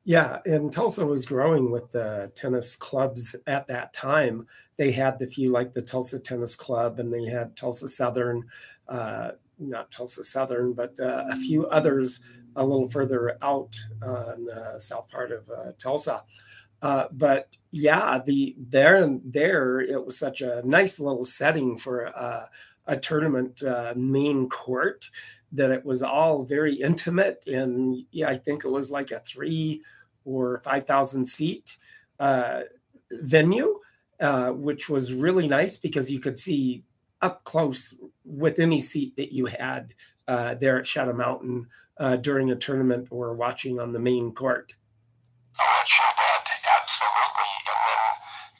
Yeah, 0.08 0.38
and 0.46 0.72
Tulsa 0.72 1.04
was 1.04 1.26
growing 1.26 1.70
with 1.70 1.90
the 1.90 2.32
tennis 2.34 2.76
clubs 2.76 3.36
at 3.46 3.66
that 3.66 3.92
time. 3.92 4.46
They 4.78 4.92
had 4.92 5.18
the 5.18 5.26
few 5.26 5.52
like 5.52 5.74
the 5.74 5.82
Tulsa 5.82 6.18
Tennis 6.18 6.56
Club, 6.56 6.98
and 6.98 7.12
they 7.12 7.26
had 7.26 7.56
Tulsa 7.56 7.88
Southern, 7.88 8.44
uh, 8.88 9.32
not 9.58 9.90
Tulsa 9.90 10.24
Southern, 10.24 10.72
but 10.72 10.98
uh, 10.98 11.26
a 11.30 11.36
few 11.36 11.66
others 11.66 12.20
a 12.56 12.64
little 12.64 12.88
further 12.88 13.36
out 13.42 13.76
in 14.02 14.46
the 14.46 14.76
south 14.78 15.10
part 15.10 15.30
of 15.30 15.50
uh, 15.50 15.72
Tulsa. 15.78 16.22
Uh, 16.80 17.06
but 17.12 17.56
yeah, 17.72 18.20
the 18.24 18.54
there 18.58 18.96
and 19.02 19.20
there 19.24 19.80
it 19.80 20.04
was 20.04 20.18
such 20.18 20.40
a 20.40 20.62
nice 20.64 21.00
little 21.00 21.24
setting 21.24 21.76
for 21.76 22.04
a, 22.04 22.48
a 22.86 22.96
tournament 22.96 23.62
uh, 23.62 23.92
main 23.96 24.48
court 24.48 25.10
that 25.50 25.70
it 25.72 25.84
was 25.84 26.02
all 26.02 26.44
very 26.44 26.74
intimate 26.74 27.44
and 27.46 28.04
yeah, 28.12 28.28
I 28.28 28.36
think 28.36 28.64
it 28.64 28.70
was 28.70 28.90
like 28.92 29.10
a 29.10 29.20
three 29.20 29.82
or 30.25 30.60
five 30.64 30.84
thousand 30.84 31.26
seat 31.26 31.76
uh, 32.20 32.62
venue, 33.10 33.78
uh, 34.20 34.50
which 34.50 34.88
was 34.88 35.12
really 35.12 35.48
nice 35.48 35.76
because 35.76 36.10
you 36.10 36.20
could 36.20 36.38
see 36.38 36.84
up 37.20 37.44
close 37.44 37.94
with 38.25 38.58
any 38.60 38.80
seat 38.80 39.16
that 39.16 39.32
you 39.32 39.46
had 39.46 39.94
uh, 40.28 40.54
there 40.54 40.78
at 40.78 40.87
Shadow 40.87 41.12
Mountain 41.12 41.66
uh, 41.98 42.16
during 42.16 42.50
a 42.50 42.56
tournament 42.56 43.08
or 43.10 43.34
watching 43.34 43.80
on 43.80 43.92
the 43.92 43.98
main 43.98 44.32
court. 44.32 44.76
Absolutely. 45.58 47.50
And 47.66 47.80
then, 47.88 48.04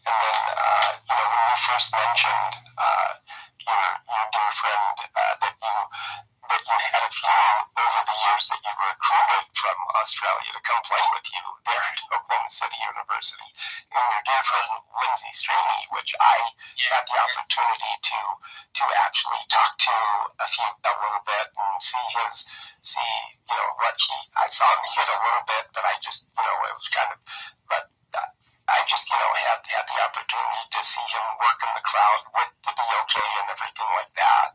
and 0.09 0.17
then, 0.19 0.43
uh, 0.59 0.91
you 1.07 1.15
know, 1.15 1.29
when 1.31 1.45
you 1.49 1.59
first 1.71 1.91
mentioned 1.95 2.55
uh, 2.77 3.11
your 3.63 3.85
your 4.09 4.25
dear 4.33 4.51
friend 4.59 4.97
that 5.15 5.55
you 5.63 5.77
that 6.49 6.63
you 6.67 6.77
had 6.93 7.03
a 7.07 7.13
few 7.15 7.41
over 7.79 8.01
the 8.09 8.17
years 8.27 8.45
that 8.51 8.61
you 8.65 8.73
were 8.75 8.91
recruited 8.91 9.48
from 9.59 9.75
Australia 9.99 10.51
to 10.55 10.63
come 10.63 10.79
play 10.87 11.03
with 11.11 11.27
you 11.35 11.43
there 11.67 11.83
at 11.83 11.99
Oklahoma 12.15 12.47
City 12.47 12.79
University, 12.79 13.51
and 13.91 14.07
your 14.07 14.23
dear 14.23 14.43
friend 14.47 14.71
Lindsay 14.95 15.33
Straney, 15.35 15.83
which 15.91 16.15
I 16.23 16.37
had 16.95 17.05
the 17.11 17.19
opportunity 17.19 17.93
to 18.07 18.21
to 18.79 18.85
actually 19.03 19.43
talk 19.51 19.75
to 19.83 19.97
a 20.39 20.47
few 20.47 20.71
a 20.71 20.93
little 20.95 21.25
bit 21.27 21.47
and 21.51 21.75
see 21.83 22.07
his 22.23 22.47
see 22.87 23.13
you 23.35 23.57
know 23.59 23.71
what 23.83 23.99
he 23.99 24.17
I 24.39 24.47
saw 24.47 24.71
him 24.71 24.87
hit 24.95 25.11
a 25.11 25.19
little 25.19 25.45
bit, 25.51 25.65
but 25.75 25.83
I 25.83 25.99
just 25.99 26.31
you 26.31 26.45
know 26.47 26.57
it 26.71 26.79
was 26.79 26.89
kind 26.95 27.11
of 27.11 27.19
but 27.67 27.91
I 28.69 28.85
just 28.85 29.09
you 29.09 29.17
know 29.17 29.33
had 29.49 29.65
had 29.65 29.87
the 29.89 29.99
opportunity 30.05 30.65
to 30.77 30.81
see 30.85 31.07
him 31.09 31.27
work 31.41 31.59
in 31.65 31.73
the 31.73 31.85
crowd 31.89 32.23
with 32.37 32.53
the 32.69 32.73
BOK 32.77 33.15
and 33.17 33.49
everything 33.49 33.91
like 33.97 34.13
that, 34.21 34.49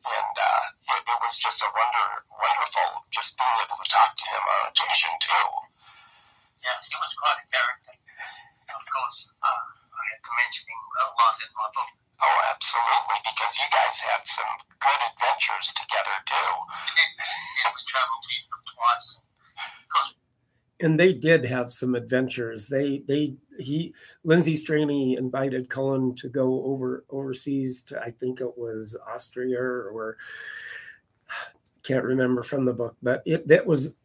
and 0.00 0.34
uh, 0.34 0.64
it, 0.96 1.02
it 1.04 1.18
was 1.20 1.36
just 1.36 1.60
a 1.60 1.68
wonder 1.68 2.24
wonderful 2.32 3.04
just 3.12 3.36
being 3.36 3.58
able 3.60 3.76
to 3.76 3.88
talk 3.92 4.16
to 4.16 4.26
him 4.32 4.40
on 4.40 4.72
occasion 4.72 5.12
too. 5.20 5.48
Yes, 6.64 6.88
he 6.88 6.96
was 6.96 7.12
quite 7.20 7.36
a 7.36 7.46
character. 7.52 7.94
Of 8.70 8.84
course, 8.88 9.28
uh, 9.44 9.64
I 9.92 10.02
had 10.08 10.20
to 10.24 10.32
mention 10.40 10.64
him 10.64 10.82
a 10.96 11.06
lot 11.20 11.36
in 11.44 11.50
my 11.52 11.68
book. 11.76 11.90
Oh, 12.20 12.38
absolutely, 12.52 13.18
because 13.28 13.52
you 13.60 13.68
guys 13.72 13.96
had 14.00 14.24
some 14.24 14.52
good 14.80 15.00
adventures 15.04 15.68
together 15.76 16.16
too. 16.24 16.52
Yeah, 17.60 17.68
we 17.76 17.80
traveled 17.84 18.24
to 18.24 18.32
Europe 18.40 18.64
twice. 18.72 19.20
And 20.80 20.98
they 20.98 21.12
did 21.12 21.44
have 21.44 21.70
some 21.72 21.94
adventures. 21.94 22.68
They 22.68 23.04
they 23.06 23.36
he 23.60 23.94
Lindsay 24.24 24.56
Straney 24.56 25.16
invited 25.16 25.68
Colin 25.68 26.14
to 26.16 26.28
go 26.28 26.64
over 26.64 27.04
overseas 27.10 27.82
to 27.84 28.00
I 28.00 28.10
think 28.10 28.40
it 28.40 28.56
was 28.56 28.96
Austria 29.08 29.60
or 29.60 30.16
can't 31.82 32.04
remember 32.04 32.42
from 32.42 32.64
the 32.64 32.74
book, 32.74 32.96
but 33.02 33.22
it 33.26 33.46
that 33.48 33.66
was 33.66 33.96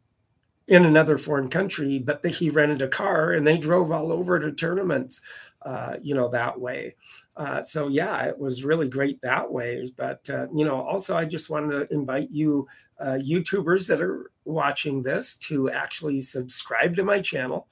in 0.68 0.84
another 0.86 1.18
foreign 1.18 1.50
country. 1.50 2.00
But 2.00 2.22
the, 2.22 2.30
he 2.30 2.50
rented 2.50 2.82
a 2.82 2.88
car 2.88 3.32
and 3.32 3.46
they 3.46 3.58
drove 3.58 3.92
all 3.92 4.12
over 4.12 4.40
to 4.40 4.52
tournaments, 4.52 5.22
uh, 5.62 5.98
you 6.02 6.16
know, 6.16 6.28
that 6.30 6.60
way. 6.60 6.96
Uh, 7.38 7.62
so 7.64 7.88
yeah, 7.88 8.26
it 8.26 8.38
was 8.38 8.66
really 8.66 8.90
great 8.90 9.22
that 9.22 9.52
way. 9.52 9.86
But 9.96 10.30
uh, 10.30 10.48
you 10.56 10.66
know, 10.66 10.82
also 10.82 11.16
I 11.16 11.26
just 11.26 11.50
wanted 11.50 11.88
to 11.88 11.94
invite 11.94 12.32
you 12.32 12.68
uh, 13.00 13.20
YouTubers 13.22 13.88
that 13.90 14.02
are 14.02 14.32
watching 14.46 15.02
this 15.02 15.36
to 15.36 15.70
actually 15.70 16.22
subscribe 16.22 16.96
to 16.96 17.04
my 17.04 17.20
channel, 17.20 17.68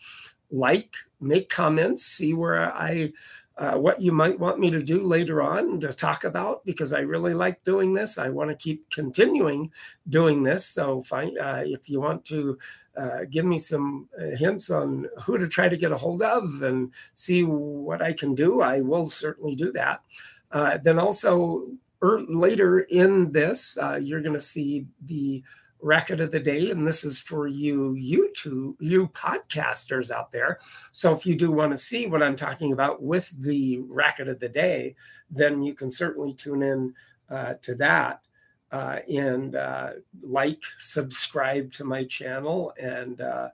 like, 0.54 0.96
make 1.20 1.50
comments, 1.50 2.06
see 2.06 2.34
where 2.34 2.74
I, 2.74 3.12
uh, 3.58 3.74
what 3.74 4.02
you 4.02 4.12
might 4.12 4.40
want 4.40 4.60
me 4.60 4.72
to 4.72 4.82
do 4.82 5.04
later 5.04 5.42
on 5.42 5.80
to 5.80 5.90
talk 5.90 6.24
about 6.24 6.66
because 6.66 6.94
I 6.94 7.00
really 7.00 7.34
like 7.34 7.64
doing 7.64 7.94
this. 7.94 8.18
I 8.18 8.30
want 8.30 8.50
to 8.50 8.56
keep 8.56 8.90
continuing 8.90 9.72
doing 10.10 10.44
this. 10.44 10.66
So, 10.66 11.04
find 11.04 11.38
uh, 11.38 11.62
if 11.64 11.90
you 11.90 12.00
want 12.00 12.26
to 12.26 12.58
uh, 12.98 13.26
give 13.30 13.46
me 13.46 13.60
some 13.60 14.10
uh, 14.20 14.36
hints 14.38 14.70
on 14.70 15.08
who 15.24 15.38
to 15.38 15.48
try 15.48 15.70
to 15.70 15.78
get 15.78 15.92
a 15.92 15.98
hold 15.98 16.22
of 16.22 16.62
and 16.64 16.92
see 17.14 17.44
what 17.44 18.02
I 18.02 18.14
can 18.14 18.34
do, 18.34 18.62
I 18.62 18.82
will 18.82 19.08
certainly 19.08 19.56
do 19.56 19.72
that. 19.74 20.02
Uh, 20.52 20.78
then 20.78 21.00
also 21.00 21.64
er, 22.04 22.22
later 22.28 22.80
in 22.80 23.32
this, 23.32 23.78
uh, 23.78 24.00
you're 24.02 24.22
going 24.22 24.34
to 24.34 24.42
see 24.42 24.88
the 25.06 25.44
record 25.84 26.22
of 26.22 26.32
the 26.32 26.40
day 26.40 26.72
and 26.72 26.88
this 26.88 27.04
is 27.04 27.20
for 27.20 27.46
you 27.46 27.92
youtube 27.92 28.76
you 28.80 29.08
podcasters 29.10 30.12
out 30.12 30.32
there. 30.32 30.58
So 30.92 31.12
if 31.14 31.26
you 31.26 31.36
do 31.36 31.52
want 31.52 31.72
to 31.72 31.78
see 31.78 32.08
what 32.08 32.24
i'm 32.24 32.36
talking 32.36 32.72
about 32.72 33.04
with 33.04 33.30
the 33.38 33.82
record 33.90 34.30
of 34.30 34.40
the 34.40 34.50
day 34.50 34.96
then 35.30 35.62
you 35.62 35.74
can 35.74 35.90
certainly 35.90 36.34
tune 36.34 36.64
in 36.64 36.94
uh, 37.30 37.56
to 37.62 37.76
that 37.76 38.22
uh, 38.72 39.00
and 39.08 39.56
uh, 39.56 39.92
like 40.22 40.62
subscribe 40.80 41.72
to 41.74 41.84
my 41.84 42.04
channel 42.06 42.74
and 42.82 43.22
uh, 43.22 43.50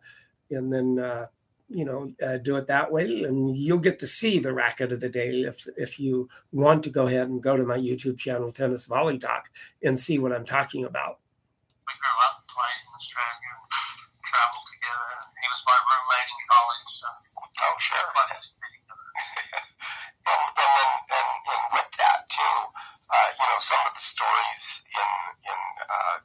and 0.52 0.72
then 0.72 1.00
uh, 1.00 1.26
you 1.68 1.86
know 1.86 2.12
uh, 2.26 2.38
do 2.38 2.56
it 2.58 2.68
that 2.68 2.92
way 2.92 3.24
and 3.24 3.56
you'll 3.56 3.80
get 3.80 4.00
to 4.00 4.08
see 4.08 4.40
the 4.40 4.54
racket 4.54 4.92
of 4.92 5.02
the 5.02 5.10
day 5.10 5.42
if 5.42 5.68
if 5.78 6.00
you 6.00 6.30
want 6.52 6.84
to 6.84 6.90
go 6.90 7.08
ahead 7.08 7.28
and 7.28 7.44
go 7.44 7.56
to 7.56 7.64
my 7.64 7.78
youtube 7.78 8.18
channel 8.18 8.52
tennis 8.52 8.88
volley 8.88 9.18
talk 9.18 9.50
and 9.84 10.00
see 10.00 10.18
what 10.18 10.32
i'm 10.32 10.46
talking 10.46 10.86
about 10.86 11.20
grew 12.00 12.18
up 12.26 12.36
played 12.48 12.80
in 12.82 12.92
Australia 12.96 13.54
and 13.60 14.24
traveled 14.24 14.68
together. 14.72 15.12
He 15.40 15.48
was 15.52 15.62
my 15.68 15.78
roommate 15.84 16.30
in 16.32 16.42
college, 16.48 16.92
so 16.96 17.08
Oh, 17.60 17.76
sure. 17.80 18.08
quite 18.16 18.32
happy 18.32 18.50
to 18.50 18.60
be 18.64 18.80
and, 19.20 20.44
and 20.48 20.72
then 20.80 20.92
and, 21.12 21.30
and 21.44 21.64
with 21.76 21.92
that 22.00 22.20
too, 22.32 22.58
uh, 23.12 23.30
you 23.36 23.46
know, 23.52 23.60
some 23.60 23.84
of 23.84 23.94
the 23.94 24.00
stories 24.04 24.66
in 24.88 25.12
in 25.44 25.62
uh, 25.84 26.16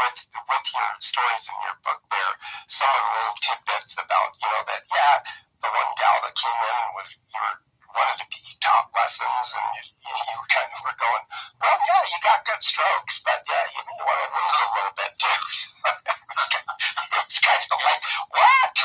with 0.00 0.18
with 0.32 0.66
your 0.72 0.90
stories 1.00 1.44
in 1.52 1.56
your 1.60 1.76
book 1.84 2.00
there, 2.08 2.34
some 2.72 2.88
of 2.88 3.02
the 3.04 3.12
little 3.20 3.36
tidbits 3.44 3.94
about 4.00 4.32
you 4.40 4.48
know 4.48 4.62
that 4.64 4.82
yeah, 4.88 5.16
the 5.60 5.68
one 5.68 5.92
gal 6.00 6.16
that 6.24 6.34
came 6.36 6.60
in 6.72 6.78
was 6.96 7.08
you 7.20 7.40
were 7.40 7.56
wanted 7.96 8.16
to 8.20 8.26
be 8.28 8.40
taught 8.60 8.92
lessons 8.92 9.56
and 9.56 9.66
you, 9.80 9.84
you, 10.04 10.14
you 10.14 10.38
kind 10.52 10.68
of 10.68 10.80
were 10.84 10.98
going, 11.00 11.24
well, 11.58 11.78
yeah, 11.88 12.02
you 12.12 12.18
got 12.20 12.44
good 12.44 12.60
strokes, 12.60 13.24
but 13.24 13.40
yeah, 13.48 13.64
you 13.72 13.82
may 13.88 13.98
want 14.04 14.20
to 14.20 14.28
lose 14.36 14.58
a 14.60 14.68
little 14.76 14.94
bit 15.00 15.12
too. 15.16 15.40
it, 16.12 16.20
was 16.28 16.46
kind 16.52 16.68
of, 16.68 16.76
it 16.76 17.26
kind 17.40 17.64
of 17.72 17.80
like 17.80 18.02
what? 18.36 18.76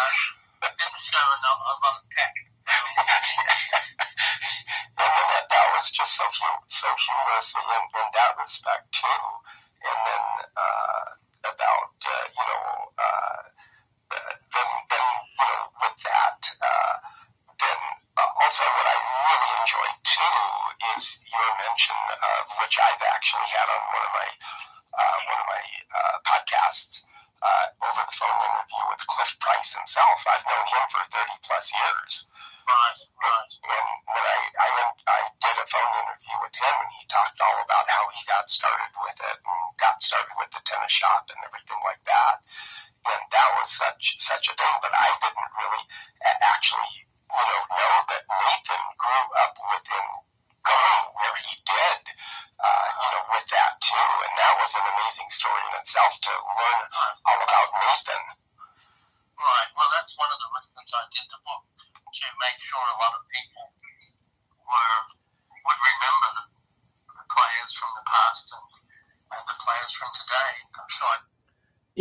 Didn't 0.61 1.01
show 1.01 1.19
a 1.19 1.37
lot, 1.43 1.57
a 1.59 1.73
lot 1.83 1.95
of 1.99 2.05
tech. 2.15 2.33
and 5.01 5.09
then 5.11 5.25
that, 5.33 5.45
that 5.49 5.65
was 5.75 5.89
just 5.91 6.13
so 6.15 6.23
hu- 6.25 6.65
so 6.67 6.87
humorous 6.95 7.55
in, 7.57 7.65
in 7.65 8.07
that 8.13 8.31
respect 8.37 8.85
too. 8.93 9.23
And 9.81 9.99
then 10.05 10.25
uh, 10.53 11.05
about 11.43 11.91
uh, 12.05 12.25
you 12.29 12.45
know 12.45 12.63
uh, 12.97 13.41
uh, 14.13 14.33
then 14.53 14.69
then 14.93 15.07
you 15.25 15.45
know 15.49 15.61
with 15.81 15.97
that 16.05 16.39
uh, 16.61 16.95
then 17.57 17.79
uh, 18.17 18.31
also 18.45 18.63
what 18.63 18.87
I 18.87 18.97
really 19.01 19.51
enjoyed 19.65 19.99
too 20.05 20.37
is 20.95 21.25
your 21.25 21.49
mention 21.57 21.97
of 22.21 22.45
which 22.61 22.77
I've 22.77 23.03
actually 23.17 23.49
had 23.49 23.67
on 23.69 23.81
one 23.89 24.05
of 24.05 24.13
my 24.13 24.29
uh, 24.93 25.17
one 25.25 25.39
of 25.41 25.47
my 25.49 25.63
uh, 25.97 26.15
podcasts. 26.25 27.05
Uh, 27.41 27.73
over 27.89 28.05
the 28.05 28.13
phone 28.13 28.37
interview 28.37 28.85
with 28.93 29.01
Cliff 29.09 29.33
Price 29.41 29.73
himself. 29.73 29.91
myself. 30.13 30.29
I've 30.29 30.45
known 30.45 30.65
him 30.69 30.85
for 30.93 31.03
30 31.09 31.41
plus 31.41 31.73
years. 31.73 32.13
Right, 32.61 32.99
right. 33.17 33.51
And 33.65 33.87
when 34.07 34.25
I, 34.25 34.39
I, 34.61 34.67
went, 34.77 34.95
I 35.09 35.19
did 35.41 35.55
a 35.57 35.67
phone 35.67 35.93
interview 36.05 36.37
with 36.45 36.55
him, 36.55 36.75
and 36.85 36.91
he 36.95 37.03
talked 37.09 37.39
all 37.41 37.59
about 37.65 37.89
how 37.89 38.07
he 38.13 38.21
got 38.29 38.47
started 38.47 38.93
with 39.01 39.17
it 39.19 39.37
and 39.41 39.61
got 39.81 39.99
started 39.99 40.31
with 40.37 40.51
the 40.53 40.61
tennis 40.63 40.93
shop 40.93 41.27
and 41.33 41.41
everything 41.41 41.81
like 41.83 42.01
that. 42.05 42.45
And 43.09 43.21
that 43.33 43.49
was 43.57 43.73
such 43.73 44.21
such 44.21 44.45
a 44.47 44.53
thing. 44.53 44.75
But 44.79 44.93
I 44.93 45.09
didn't 45.17 45.51
really 45.57 45.83
actually, 46.45 46.93
you 47.01 47.45
know, 47.49 47.61
know 47.73 47.95
that 48.13 48.23
Nathan 48.29 48.85
grew 49.01 49.25
up 49.41 49.55
with 49.57 49.85
him 49.89 50.07
going 50.61 51.05
where 51.17 51.35
he 51.41 51.57
did, 51.65 52.01
uh, 52.61 52.87
you 53.01 53.09
know, 53.09 53.23
with 53.33 53.47
that 53.49 53.73
too. 53.81 54.09
And 54.21 54.33
that 54.37 54.53
was 54.61 54.71
an 54.77 54.85
amazing 54.85 55.29
story 55.33 55.61
in 55.65 55.73
itself 55.81 56.13
to 56.29 56.33
learn 56.55 56.81
all 57.25 57.41
about 57.41 57.67
Nathan. 57.73 58.23
Right. 59.41 59.69
Well, 59.73 59.89
that's 59.97 60.13
one 60.21 60.29
of 60.29 60.37
the 60.37 60.49
reasons 60.53 60.93
I 60.93 61.01
did 61.09 61.25
the 61.33 61.41
book 61.41 61.65
to 62.11 62.25
make 62.43 62.59
sure 62.61 62.77
a 62.77 62.97
lot 63.01 63.17
of 63.17 63.23
people 63.31 63.65
were 64.67 64.97
would 65.49 65.81
remember 65.81 66.29
the, 66.37 66.45
the 67.17 67.25
players 67.31 67.71
from 67.73 67.91
the 67.97 68.05
past 68.05 68.45
and, 68.53 68.67
and 69.33 69.43
the 69.49 69.57
players 69.57 69.91
from 69.97 70.09
today. 70.13 70.51
So 70.93 71.03
I 71.09 71.17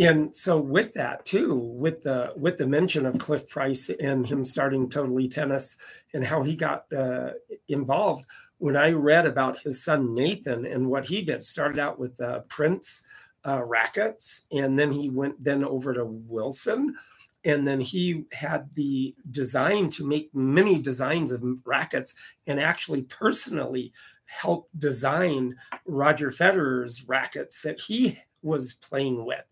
and 0.01 0.35
so 0.35 0.59
with 0.59 0.93
that 0.93 1.23
too 1.25 1.55
with 1.55 2.01
the 2.01 2.33
with 2.35 2.57
the 2.57 2.67
mention 2.67 3.05
of 3.05 3.19
cliff 3.19 3.47
price 3.47 3.89
and 3.89 4.25
him 4.27 4.43
starting 4.43 4.89
totally 4.89 5.27
tennis 5.27 5.77
and 6.13 6.25
how 6.25 6.43
he 6.43 6.55
got 6.55 6.85
uh, 6.93 7.29
involved 7.67 8.25
when 8.57 8.75
i 8.75 8.89
read 8.89 9.25
about 9.25 9.59
his 9.59 9.83
son 9.83 10.13
nathan 10.13 10.65
and 10.65 10.89
what 10.89 11.05
he 11.05 11.21
did 11.21 11.43
started 11.43 11.79
out 11.79 11.99
with 11.99 12.19
uh, 12.19 12.39
prince 12.49 13.05
uh, 13.45 13.63
rackets 13.63 14.47
and 14.51 14.77
then 14.77 14.91
he 14.91 15.09
went 15.09 15.43
then 15.43 15.63
over 15.63 15.93
to 15.93 16.05
wilson. 16.05 16.95
And 17.43 17.67
then 17.67 17.81
he 17.81 18.25
had 18.31 18.69
the 18.75 19.15
design 19.31 19.89
to 19.91 20.05
make 20.05 20.29
many 20.31 20.79
designs 20.79 21.31
of 21.31 21.43
rackets 21.65 22.13
and 22.45 22.59
actually 22.59 23.01
personally 23.01 23.93
helped 24.25 24.77
design 24.77 25.55
roger 25.87 26.31
federer's 26.31 27.03
rackets 27.07 27.63
that 27.63 27.79
he 27.81 28.19
was 28.43 28.75
playing 28.75 29.25
with 29.25 29.43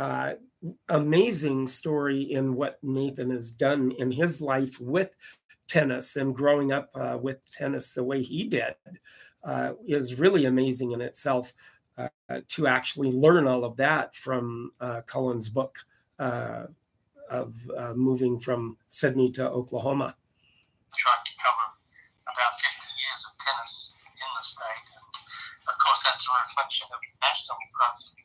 uh, 0.00 0.34
amazing 0.88 1.66
story 1.66 2.22
in 2.22 2.54
what 2.54 2.78
Nathan 2.82 3.30
has 3.30 3.50
done 3.50 3.92
in 3.98 4.12
his 4.12 4.40
life 4.40 4.80
with 4.80 5.14
tennis 5.68 6.16
and 6.16 6.34
growing 6.34 6.72
up 6.72 6.90
uh, 6.94 7.18
with 7.20 7.48
tennis 7.50 7.92
the 7.92 8.02
way 8.02 8.22
he 8.22 8.44
did 8.44 8.74
uh, 9.44 9.72
is 9.86 10.18
really 10.18 10.46
amazing 10.46 10.92
in 10.92 11.00
itself. 11.00 11.52
Uh, 11.98 12.40
to 12.48 12.66
actually 12.66 13.12
learn 13.12 13.46
all 13.46 13.62
of 13.62 13.76
that 13.76 14.16
from 14.16 14.72
uh, 14.80 15.02
Colin's 15.02 15.50
book 15.50 15.76
of 16.18 17.52
moving 17.94 18.40
from 18.40 18.78
Sydney 18.88 19.30
to 19.32 19.44
Oklahoma. 19.50 20.16
Tried 20.96 21.24
to 21.28 21.34
cover 21.44 21.66
about 22.24 22.56
50 22.56 22.72
years 22.88 23.20
of 23.28 23.32
tennis 23.36 23.92
in 24.16 24.30
the 24.32 24.44
state. 24.48 24.86
And 24.96 25.12
of 25.68 25.76
course, 25.76 26.00
that's 26.08 26.24
a 26.24 26.32
reflection 26.40 26.88
of 26.88 27.00
national 27.20 27.60
growth 27.76 28.19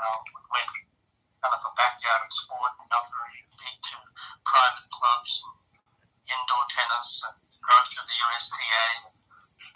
know, 0.00 0.16
went 0.52 0.72
kind 1.42 1.54
of 1.54 1.62
a 1.62 1.72
backyard 1.78 2.28
sport 2.32 2.72
and 2.80 2.88
not 2.90 3.06
very 3.12 3.40
big 3.60 3.76
to 3.92 3.96
private 4.42 4.88
clubs 4.90 5.32
and 5.46 5.56
indoor 6.26 6.64
tennis 6.70 7.22
and 7.28 7.36
growth 7.62 7.92
of 7.98 8.04
the 8.06 8.16
USTA. 8.16 8.84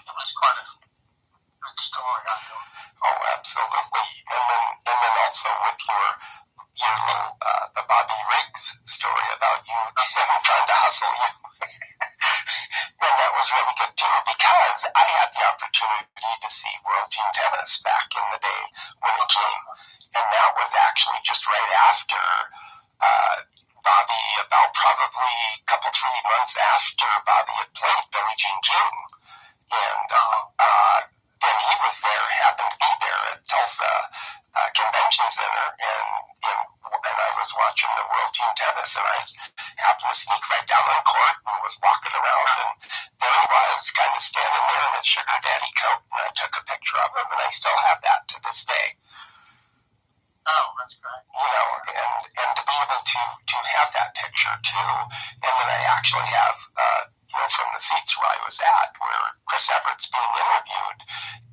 It 0.02 0.14
was 0.14 0.30
quite 0.34 0.58
a 0.58 0.66
good 0.66 1.78
story, 1.78 2.22
I 2.26 2.38
thought. 2.42 2.68
Oh, 3.00 3.18
absolutely. 3.38 4.08
And 4.30 4.44
then, 4.50 4.64
and 4.88 4.98
then 4.98 5.14
also 5.24 5.50
with 5.64 5.80
your 5.84 6.08
your 6.80 6.96
little 7.06 7.36
uh, 7.44 7.64
the 7.76 7.84
Bobby 7.84 8.20
Riggs 8.32 8.80
story 8.88 9.26
about 9.36 9.60
you 9.68 9.80
trying 10.48 10.68
to 10.68 10.76
hustle 10.80 11.12
you. 11.12 11.30
and 13.04 13.14
that 13.20 13.32
was 13.36 13.46
really 13.52 13.74
good 13.76 13.94
too 13.94 14.16
because 14.26 14.80
I 14.96 15.04
had 15.20 15.28
the 15.36 15.44
opportunity 15.44 16.32
to 16.40 16.48
see 16.48 16.72
World 16.82 17.08
Team 17.12 17.28
Tennis 17.36 17.84
back 17.84 18.08
in 18.16 18.26
the 18.32 18.40
day 18.40 18.62
when 19.04 19.12
it 19.12 19.28
came 19.28 19.62
and 20.16 20.26
that 20.26 20.50
was 20.58 20.72
actually 20.74 21.20
just 21.22 21.46
right 21.46 21.72
after 21.90 22.22
uh, 23.00 23.36
Bobby, 23.80 24.24
about 24.44 24.70
probably 24.76 25.34
a 25.56 25.64
couple, 25.64 25.88
three 25.94 26.20
months 26.28 26.56
after 26.56 27.08
Bobby 27.24 27.54
had 27.56 27.72
played 27.72 28.04
Billie 28.12 28.36
Jean 28.36 28.60
King. 28.60 28.94
And 29.70 30.08
uh, 30.10 30.40
uh, 30.58 30.98
then 31.40 31.56
he 31.64 31.74
was 31.80 31.96
there, 32.04 32.26
happened 32.44 32.74
to 32.74 32.78
be 32.78 32.92
there 33.00 33.22
at 33.32 33.40
Tulsa 33.48 33.92
uh, 34.50 34.68
Convention 34.74 35.28
Center, 35.30 35.68
and, 35.78 36.08
and, 36.42 36.60
and 36.90 37.16
I 37.22 37.30
was 37.38 37.50
watching 37.54 37.90
the 37.94 38.06
World 38.10 38.32
Team 38.34 38.50
Tennis, 38.58 38.98
and 38.98 39.06
I 39.06 39.18
happened 39.78 40.10
to 40.10 40.18
sneak 40.18 40.42
right 40.50 40.66
down 40.66 40.82
on 40.90 41.02
court 41.06 41.36
and 41.46 41.56
was 41.62 41.78
walking 41.78 42.14
around, 42.18 42.46
and 42.50 42.72
there 43.22 43.30
he 43.30 43.46
was, 43.46 43.94
kind 43.94 44.10
of 44.10 44.22
standing 44.22 44.64
there 44.74 44.84
in 44.90 44.92
his 44.98 45.06
sugar 45.06 45.38
daddy 45.38 45.72
coat, 45.78 46.02
and 46.02 46.20
I 46.26 46.30
took 46.34 46.52
a 46.58 46.62
picture 46.66 46.98
of 46.98 47.14
him, 47.14 47.28
and 47.30 47.40
I 47.46 47.50
still 47.54 47.78
have 47.88 48.02
that 48.02 48.26
to 48.34 48.36
this 48.42 48.66
day. 48.66 48.98
Oh, 50.48 50.66
that's 50.80 50.96
great. 50.96 51.24
You 51.36 51.48
know, 51.52 51.68
and, 51.92 52.14
and 52.24 52.50
to 52.56 52.62
be 52.64 52.76
able 52.80 53.00
to, 53.00 53.20
to 53.36 53.56
have 53.76 53.90
that 53.92 54.16
picture 54.16 54.56
too. 54.64 54.92
And 55.44 55.52
then 55.60 55.68
I 55.68 55.80
actually 55.90 56.28
have, 56.32 56.56
uh, 56.74 57.02
you 57.28 57.36
know, 57.36 57.48
from 57.52 57.68
the 57.76 57.82
seats 57.82 58.16
where 58.16 58.30
I 58.32 58.38
was 58.42 58.58
at, 58.60 58.90
where 58.98 59.24
Chris 59.46 59.68
Evert's 59.68 60.08
being 60.08 60.34
interviewed, 60.40 61.00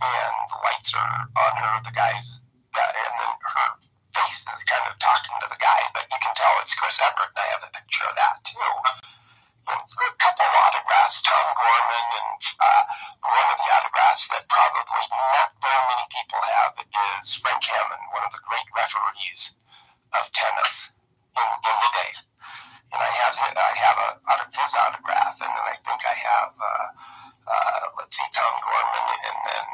and 0.01 0.35
the 0.49 0.59
lights 0.63 0.91
are 0.95 1.27
on 1.35 1.53
her, 1.61 1.73
the 1.83 1.93
guy's, 1.93 2.39
uh, 2.73 2.79
and 2.79 3.13
then 3.19 3.35
her 3.43 3.67
face 4.15 4.47
is 4.49 4.63
kind 4.65 4.87
of 4.87 4.95
talking 4.97 5.35
to 5.43 5.47
the 5.51 5.59
guy, 5.59 5.81
but 5.93 6.07
you 6.09 6.19
can 6.23 6.33
tell 6.33 6.55
it's 6.63 6.73
Chris 6.73 6.97
Evert, 7.03 7.35
and 7.35 7.43
I 7.43 7.47
have 7.53 7.63
a 7.67 7.71
picture 7.75 8.07
of 8.07 8.15
that 8.15 8.41
too 8.47 8.71
a 9.67 10.15
couple 10.15 10.47
of 10.47 10.55
autographs, 10.63 11.19
Tom 11.23 11.45
Gorman, 11.55 12.07
and 12.15 12.39
uh, 12.59 12.83
one 13.19 13.47
of 13.51 13.57
the 13.59 13.69
autographs 13.75 14.31
that 14.31 14.47
probably 14.47 15.03
not 15.11 15.51
very 15.59 15.83
many 15.91 16.05
people 16.07 16.39
have 16.39 16.73
is 16.79 17.35
Frank 17.43 17.63
Hammond, 17.63 18.05
one 18.15 18.23
of 18.23 18.31
the 18.31 18.43
great 18.47 18.67
referees 18.71 19.59
of 20.15 20.31
tennis 20.31 20.95
in, 21.35 21.47
in 21.47 21.75
the 21.83 21.91
day. 21.99 22.11
And 22.95 22.99
I 23.03 23.11
have 23.11 23.35
I 23.35 23.73
have 23.83 23.97
a, 23.99 24.09
his 24.55 24.71
autograph, 24.71 25.35
and 25.43 25.51
then 25.51 25.65
I 25.67 25.75
think 25.83 25.99
I 26.07 26.15
have 26.15 26.51
uh, 26.55 26.87
uh, 27.47 27.83
let's 27.99 28.15
see, 28.15 28.27
Tom 28.31 28.55
Gorman, 28.63 29.05
and 29.27 29.39
then 29.43 29.67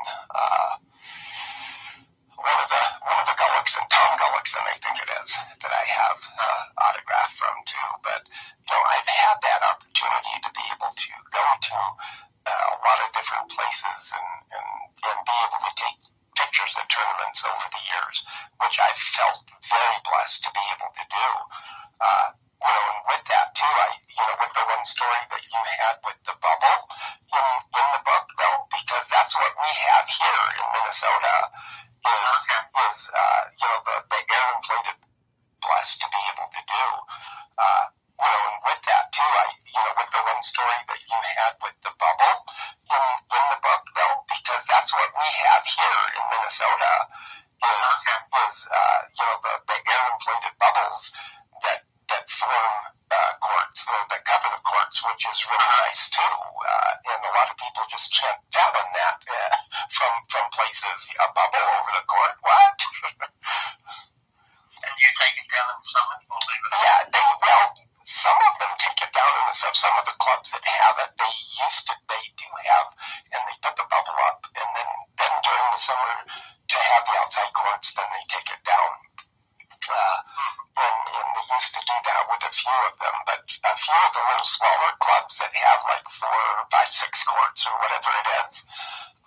used 81.54 81.74
to 81.78 81.82
do 81.86 81.98
that 82.10 82.24
with 82.30 82.44
a 82.46 82.54
few 82.54 82.80
of 82.90 82.96
them, 82.98 83.18
but 83.30 83.44
a 83.46 83.76
few 83.78 84.00
of 84.06 84.12
the 84.14 84.24
little 84.26 84.50
smaller 84.50 84.94
clubs 84.98 85.38
that 85.38 85.54
have 85.54 85.82
like 85.90 86.08
four 86.10 86.66
by 86.70 86.84
six 86.86 87.24
courts 87.26 87.66
or 87.70 87.76
whatever 87.78 88.10
it 88.10 88.28
is 88.46 88.66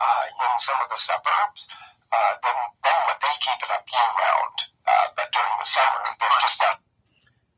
uh, 0.01 0.25
in 0.31 0.53
some 0.59 0.79
of 0.83 0.89
the 0.91 1.01
suburbs, 1.01 1.71
uh, 2.11 2.35
then 2.43 2.59
then 2.83 2.99
what 3.07 3.19
they 3.23 3.35
keep 3.43 3.61
it 3.63 3.71
up 3.71 3.87
year 3.87 4.11
round. 4.19 4.57
Uh, 4.87 5.07
but 5.15 5.29
during 5.31 5.57
the 5.59 5.69
summer, 5.69 6.03
they're 6.19 6.43
just 6.43 6.59
not. 6.63 6.79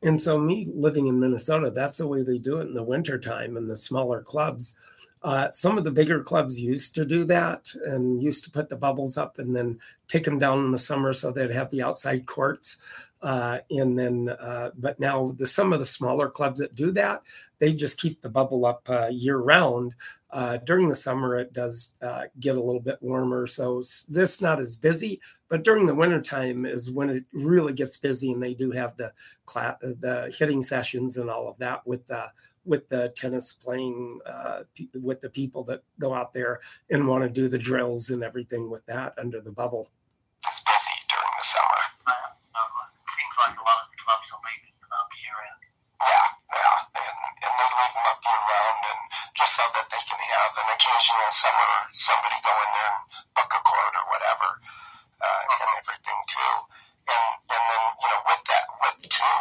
And 0.01 0.19
so, 0.19 0.39
me 0.39 0.71
living 0.73 1.07
in 1.07 1.19
Minnesota, 1.19 1.69
that's 1.69 1.97
the 1.97 2.07
way 2.07 2.23
they 2.23 2.37
do 2.37 2.59
it 2.59 2.67
in 2.67 2.73
the 2.73 2.83
wintertime 2.83 3.57
in 3.57 3.67
the 3.67 3.75
smaller 3.75 4.21
clubs. 4.21 4.77
Uh, 5.21 5.49
some 5.49 5.77
of 5.77 5.83
the 5.83 5.91
bigger 5.91 6.23
clubs 6.23 6.61
used 6.61 6.95
to 6.95 7.03
do 7.03 7.25
that 7.25 7.67
and 7.85 8.23
used 8.23 8.45
to 8.45 8.51
put 8.51 8.69
the 8.69 8.75
bubbles 8.77 9.17
up 9.17 9.37
and 9.37 9.53
then 9.53 9.77
take 10.07 10.23
them 10.23 10.39
down 10.39 10.59
in 10.59 10.71
the 10.71 10.77
summer 10.77 11.11
so 11.11 11.29
they'd 11.29 11.51
have 11.51 11.69
the 11.71 11.83
outside 11.83 12.25
courts. 12.25 12.77
Uh, 13.21 13.59
and 13.69 13.97
then, 13.97 14.29
uh, 14.29 14.71
but 14.77 14.99
now 14.99 15.33
the 15.37 15.45
some 15.47 15.73
of 15.73 15.79
the 15.79 15.85
smaller 15.85 16.29
clubs 16.29 16.59
that 16.59 16.75
do 16.75 16.91
that, 16.91 17.21
they 17.59 17.73
just 17.73 17.99
keep 17.99 18.21
the 18.21 18.29
bubble 18.29 18.65
up 18.65 18.87
uh, 18.89 19.07
year 19.07 19.37
round. 19.37 19.93
Uh, 20.31 20.57
during 20.57 20.87
the 20.87 20.95
summer, 20.95 21.37
it 21.37 21.51
does 21.51 21.95
uh, 22.01 22.23
get 22.39 22.55
a 22.55 22.61
little 22.61 22.79
bit 22.79 22.97
warmer, 23.01 23.47
so 23.47 23.79
it's 23.79 24.41
not 24.41 24.59
as 24.59 24.75
busy. 24.75 25.19
But 25.49 25.63
during 25.63 25.85
the 25.85 25.95
wintertime 25.95 26.65
is 26.65 26.91
when 26.91 27.09
it 27.09 27.23
really 27.33 27.73
gets 27.73 27.97
busy, 27.97 28.31
and 28.31 28.41
they 28.41 28.53
do 28.53 28.71
have 28.71 28.95
the 28.95 29.11
the 29.81 30.33
hitting 30.37 30.61
sessions 30.61 31.17
and 31.17 31.29
all 31.29 31.49
of 31.49 31.57
that 31.57 31.85
with 31.85 32.07
the 32.07 32.31
with 32.65 32.87
the 32.89 33.09
tennis 33.17 33.51
playing 33.51 34.19
uh, 34.25 34.61
with 34.93 35.19
the 35.21 35.29
people 35.29 35.63
that 35.63 35.81
go 35.99 36.13
out 36.13 36.33
there 36.33 36.59
and 36.89 37.07
want 37.07 37.23
to 37.23 37.29
do 37.29 37.47
the 37.47 37.57
drills 37.57 38.11
and 38.11 38.23
everything 38.23 38.69
with 38.69 38.85
that 38.85 39.13
under 39.17 39.41
the 39.41 39.51
bubble. 39.51 39.89
It's 40.45 40.61
busy 40.61 40.95
during 41.09 41.33
the 41.35 41.43
summer. 41.43 41.81
Uh, 42.05 42.29
seems 43.09 43.35
like 43.41 43.57
a 43.57 43.65
lot 43.65 43.79
of 43.81 43.89
clubs 43.97 44.27
will 44.29 44.43
leave 44.45 44.63
it 44.69 44.77
up 44.85 45.09
year 45.17 45.33
round. 45.33 45.61
Yeah, 45.99 46.29
yeah, 46.53 46.77
and, 46.93 47.17
and 47.41 47.53
they 47.57 47.69
leave 47.73 47.93
them 47.97 48.05
up 48.05 48.19
year 48.21 48.41
round, 48.53 48.79
and 48.85 49.01
just 49.33 49.48
so 49.59 49.67
that 49.75 49.91
they 49.91 50.03
can 50.07 50.15
have 50.23 50.55
an 50.55 50.67
occasional 50.71 51.31
summer 51.35 51.71
somebody 51.91 52.39
go 52.47 52.53
in 52.63 52.69
there 52.79 52.95
and 52.95 53.03
book 53.35 53.51
a 53.51 53.59
court 53.59 53.91
or 53.91 54.05
whatever, 54.07 54.49
uh, 55.19 55.41
and 55.51 55.59
uh-huh. 55.59 55.79
everything 55.83 56.19
too. 56.31 56.55
And 57.11 57.27
and 57.51 57.63
then 57.67 57.83
you 57.99 58.07
know 58.07 58.21
with 58.23 58.43
that 58.47 58.65
with 58.79 59.03
too 59.03 59.39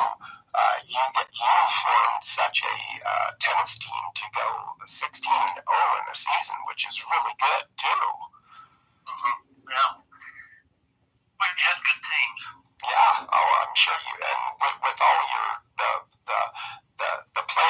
uh, 0.59 0.77
you 0.91 0.99
get 1.15 1.31
you 1.31 1.55
formed 1.71 2.23
such 2.27 2.67
a 2.67 2.75
uh, 3.07 3.31
tennis 3.39 3.79
team 3.79 4.05
to 4.19 4.27
go 4.35 4.75
16 4.91 5.07
and 5.31 5.63
0 5.63 6.03
in 6.03 6.07
a 6.11 6.17
season, 6.19 6.59
which 6.67 6.83
is 6.83 6.99
really 6.99 7.35
good 7.39 7.65
too. 7.79 8.07
Mm-hmm. 9.07 9.71
Yeah, 9.71 10.03
we 10.03 11.47
had 11.63 11.79
good 11.79 12.01
teams. 12.03 12.43
Yeah, 12.83 13.23
oh, 13.23 13.51
I'm 13.63 13.75
sure 13.79 14.03
you 14.03 14.15
and 14.19 14.43
with, 14.59 14.79
with 14.83 14.99
all 14.99 15.23
your 15.31 15.51
the 15.79 15.91
the 16.27 16.41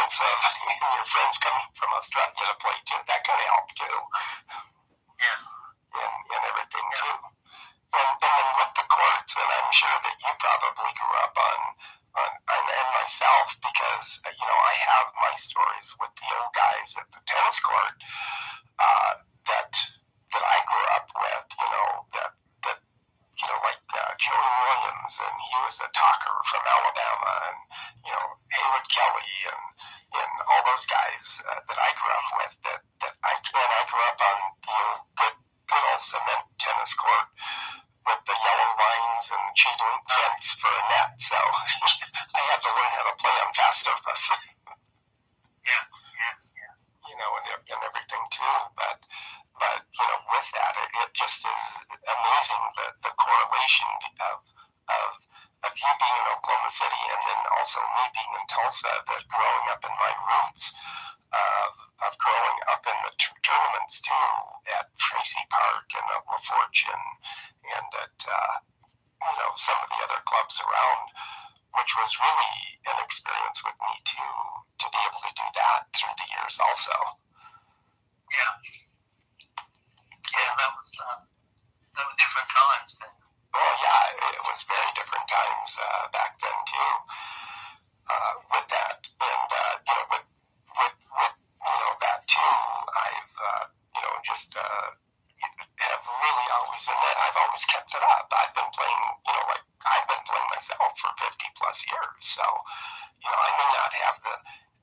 plants 0.08 0.24
of 0.24 0.96
your 0.96 1.04
friends 1.04 1.36
coming 1.36 1.68
from 1.76 1.90
Australia 1.92 2.32
to 2.32 2.56
play 2.56 2.78
too, 2.88 3.00
that 3.04 3.20
kind 3.28 3.40
of 3.44 3.48
helped 3.52 3.76
too. 3.76 3.98
Yes, 5.20 5.42
and 5.92 6.16
and 6.32 6.42
everything 6.48 6.86
yeah. 6.88 7.00
too. 7.04 7.16
And, 7.92 8.08
and 8.08 8.32
then 8.32 8.48
with 8.56 8.72
the 8.72 8.86
courts, 8.88 9.32
and 9.36 9.48
I'm 9.48 9.72
sure 9.72 9.98
that 10.00 10.16
you 10.16 10.32
probably 10.40 10.92
grew 10.96 11.14
up 11.20 11.36
on 11.36 11.58
and, 12.18 12.66
and 12.72 12.88
myself 12.96 13.52
because 13.60 14.24
uh, 14.24 14.32
you 14.32 14.46
know 14.48 14.60
I 14.64 14.74
have 14.80 15.08
my 15.20 15.34
stories 15.36 15.92
with 16.00 16.12
the 16.16 16.28
old 16.40 16.52
guys 16.56 16.96
at 16.96 17.08
the 17.12 17.20
tennis 17.28 17.60
court 17.60 17.96
uh, 18.80 19.12
that 19.44 19.72
that 20.32 20.44
I 20.44 20.58
grew 20.64 20.86
up 20.96 21.08
with. 21.12 21.46
You 21.52 21.68
know 21.68 21.90
that 22.16 22.32
that 22.32 22.32
you 22.32 22.32
know 22.32 22.37
uh, 24.26 24.34
Williams 24.34 25.14
and 25.22 25.36
he 25.38 25.56
was 25.62 25.78
a 25.78 25.88
talker 25.94 26.36
from 26.50 26.62
Alabama 26.66 27.32
and 27.54 27.60
you 28.02 28.12
know 28.12 28.26
Haywood 28.50 28.86
Kelly 28.90 29.34
and 29.46 29.64
and 30.18 30.32
all 30.50 30.62
those 30.66 30.86
guys 30.90 31.42
uh, 31.46 31.60
that 31.62 31.78
I 31.78 31.90
grew 31.94 32.12
up 32.12 32.28
with 32.42 32.54
that 32.66 32.80
that 33.06 33.14
I 33.22 33.32
and 33.38 33.72
I 33.78 33.82
grew 33.86 34.04
up 34.10 34.18
on 34.18 34.38
the 34.64 34.72
old 34.74 35.02
good 35.14 35.36
good 35.70 35.84
old 35.92 36.02
cement 36.02 36.44
tennis 36.58 36.92
court 36.98 37.28
with 38.08 38.22
the 38.24 38.36
yellow 38.40 38.70
lines 38.72 39.26
and 39.28 39.44
chain 39.52 39.76
link 39.76 40.02
fence 40.08 40.56
for 40.56 40.72
a 40.72 40.82
net. 40.88 41.12
So 41.20 41.38
I 42.38 42.40
had 42.48 42.60
to 42.64 42.70
learn 42.72 42.92
how 42.96 43.04
to 43.12 43.16
play 43.20 43.36
on 43.44 43.50
fast 43.52 43.84
surface. 43.84 44.24
yes, 45.68 45.88
yes, 46.16 46.40
yes. 46.56 46.78
You 47.04 47.16
know, 47.20 47.30
and, 47.36 47.46
and 47.68 47.80
everything 47.84 48.24
too. 48.32 48.56
But 48.80 48.98
but 49.60 49.78
you 49.90 50.06
know, 50.06 50.20
with 50.30 50.48
that, 50.54 50.74
it, 50.78 50.90
it 50.94 51.10
just 51.14 51.44
is 51.44 51.64
amazing 52.06 52.64
the 52.78 52.86
the 53.04 53.12
correlation 53.18 53.92
of 54.22 54.38
of 54.90 55.10
of 55.66 55.72
you 55.74 55.92
being 55.98 56.18
in 56.22 56.26
Oklahoma 56.32 56.70
City 56.70 57.02
and 57.10 57.22
then 57.26 57.40
also 57.58 57.80
me 57.82 58.04
being 58.14 58.32
in 58.38 58.46
Tulsa. 58.48 58.92
That 59.06 59.24
growing 59.28 59.66
up 59.70 59.82
in 59.84 59.94
my 59.98 60.12
roots 60.14 60.74
of 61.34 61.70
of 62.06 62.12
growing 62.18 62.58
up 62.70 62.82
in 62.86 62.98
the 63.04 63.12
t- 63.18 63.40
tournaments 63.44 64.00
too 64.00 64.30
at 64.78 64.88
Tracy 64.96 65.44
Park 65.50 65.90
and 65.98 66.06
at 66.14 66.24
LaFortune 66.30 66.94
and, 66.94 67.08
and 67.74 67.88
at 68.06 68.16
uh, 68.24 68.54
you 69.22 69.34
know 69.38 69.52
some 69.56 69.78
of 69.82 69.88
the 69.90 70.00
other 70.04 70.22
clubs 70.24 70.60
around, 70.62 71.06
which 71.76 71.92
was 71.98 72.16
really 72.22 72.80
an 72.88 72.98
experience 73.02 73.60
with 73.64 73.76
me 73.82 73.94
to 74.04 74.24
to 74.80 74.86
be 74.92 75.00
able 75.04 75.22
to 75.26 75.34
do 75.34 75.48
that 75.58 75.90
through 75.96 76.16
the 76.18 76.28
years 76.32 76.58
also. 76.62 76.96
Yeah, 78.30 78.52
yeah, 80.34 80.52
that 80.58 80.70
was 80.76 80.90
uh, 80.98 81.18
that 81.96 82.04
were 82.04 82.18
different 82.18 82.50
times 82.50 82.92
then. 83.00 83.14
Well, 83.54 83.74
yeah, 83.80 84.36
it 84.36 84.42
was 84.44 84.60
very 84.68 84.92
different 84.94 85.26
times 85.28 85.70
uh, 85.80 86.04
back 86.12 86.36
then 86.40 86.58
too. 86.68 86.94
Uh, 88.08 88.34
with 88.52 88.68
that, 88.72 88.98
and 89.04 89.48
you 89.84 89.94
know, 89.94 90.04
with 90.12 90.26
with 90.78 90.96
with 90.96 91.34
you 91.36 91.76
know 91.80 91.92
that 92.00 92.20
too, 92.24 92.56
I've 92.92 93.34
you 93.94 94.02
know 94.02 94.14
just 94.24 94.56
have 95.78 96.02
really 96.02 96.48
always, 96.50 96.84
and 96.90 96.98
I've 96.98 97.38
always 97.38 97.64
kept 97.70 97.90
it 97.94 98.02
up. 98.02 98.26
I've 98.34 98.54
been 98.54 98.70
playing, 98.74 99.02
you 99.26 99.32
know, 99.32 99.44
like 99.46 99.64
I've 99.86 100.08
been 100.10 100.24
playing 100.26 100.48
myself 100.50 100.90
for 100.98 101.10
50 101.16 101.38
plus 101.54 101.78
years. 101.86 102.22
So, 102.22 102.44
you 103.22 103.28
know, 103.30 103.38
I 103.38 103.50
may 103.54 103.70
not 103.70 103.92
have 104.02 104.16
the, 104.22 104.34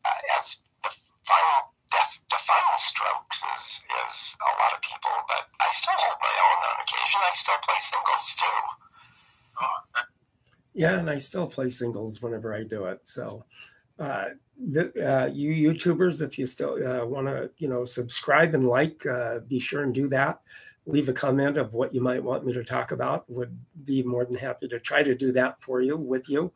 uh, 0.07 0.37
as 0.39 0.45
the 0.83 0.91
final 1.27 1.74
def, 1.91 2.19
defined 2.29 2.79
strokes 2.79 3.43
is, 3.57 3.85
is 3.85 4.35
a 4.41 4.51
lot 4.61 4.73
of 4.73 4.81
people, 4.81 5.15
but 5.27 5.47
I 5.59 5.69
still 5.71 5.97
hold 5.97 6.17
my 6.21 6.35
own 6.47 6.59
on 6.69 6.75
occasion. 6.83 7.19
I 7.21 7.33
still 7.33 7.59
play 7.63 7.79
singles 7.79 8.35
too. 8.39 8.59
Yeah, 10.73 10.99
and 10.99 11.09
I 11.09 11.17
still 11.17 11.47
play 11.47 11.69
singles 11.69 12.21
whenever 12.21 12.53
I 12.53 12.63
do 12.63 12.85
it. 12.85 12.99
So, 13.07 13.45
uh, 13.97 14.25
the, 14.57 14.91
uh, 15.01 15.27
you 15.33 15.71
YouTubers, 15.71 16.21
if 16.21 16.37
you 16.37 16.45
still 16.45 16.75
uh, 16.85 17.05
want 17.05 17.27
to, 17.27 17.49
you 17.57 17.67
know, 17.67 17.85
subscribe 17.85 18.53
and 18.53 18.63
like, 18.63 19.05
uh, 19.05 19.39
be 19.39 19.59
sure 19.59 19.83
and 19.83 19.93
do 19.93 20.07
that. 20.09 20.41
Leave 20.85 21.09
a 21.09 21.13
comment 21.13 21.57
of 21.57 21.73
what 21.73 21.93
you 21.93 22.01
might 22.01 22.23
want 22.23 22.45
me 22.45 22.53
to 22.53 22.63
talk 22.63 22.91
about. 22.91 23.27
Would 23.29 23.57
be 23.85 24.03
more 24.03 24.25
than 24.25 24.37
happy 24.37 24.67
to 24.67 24.79
try 24.79 25.01
to 25.01 25.15
do 25.15 25.31
that 25.31 25.61
for 25.61 25.81
you, 25.81 25.97
with 25.97 26.29
you. 26.29 26.51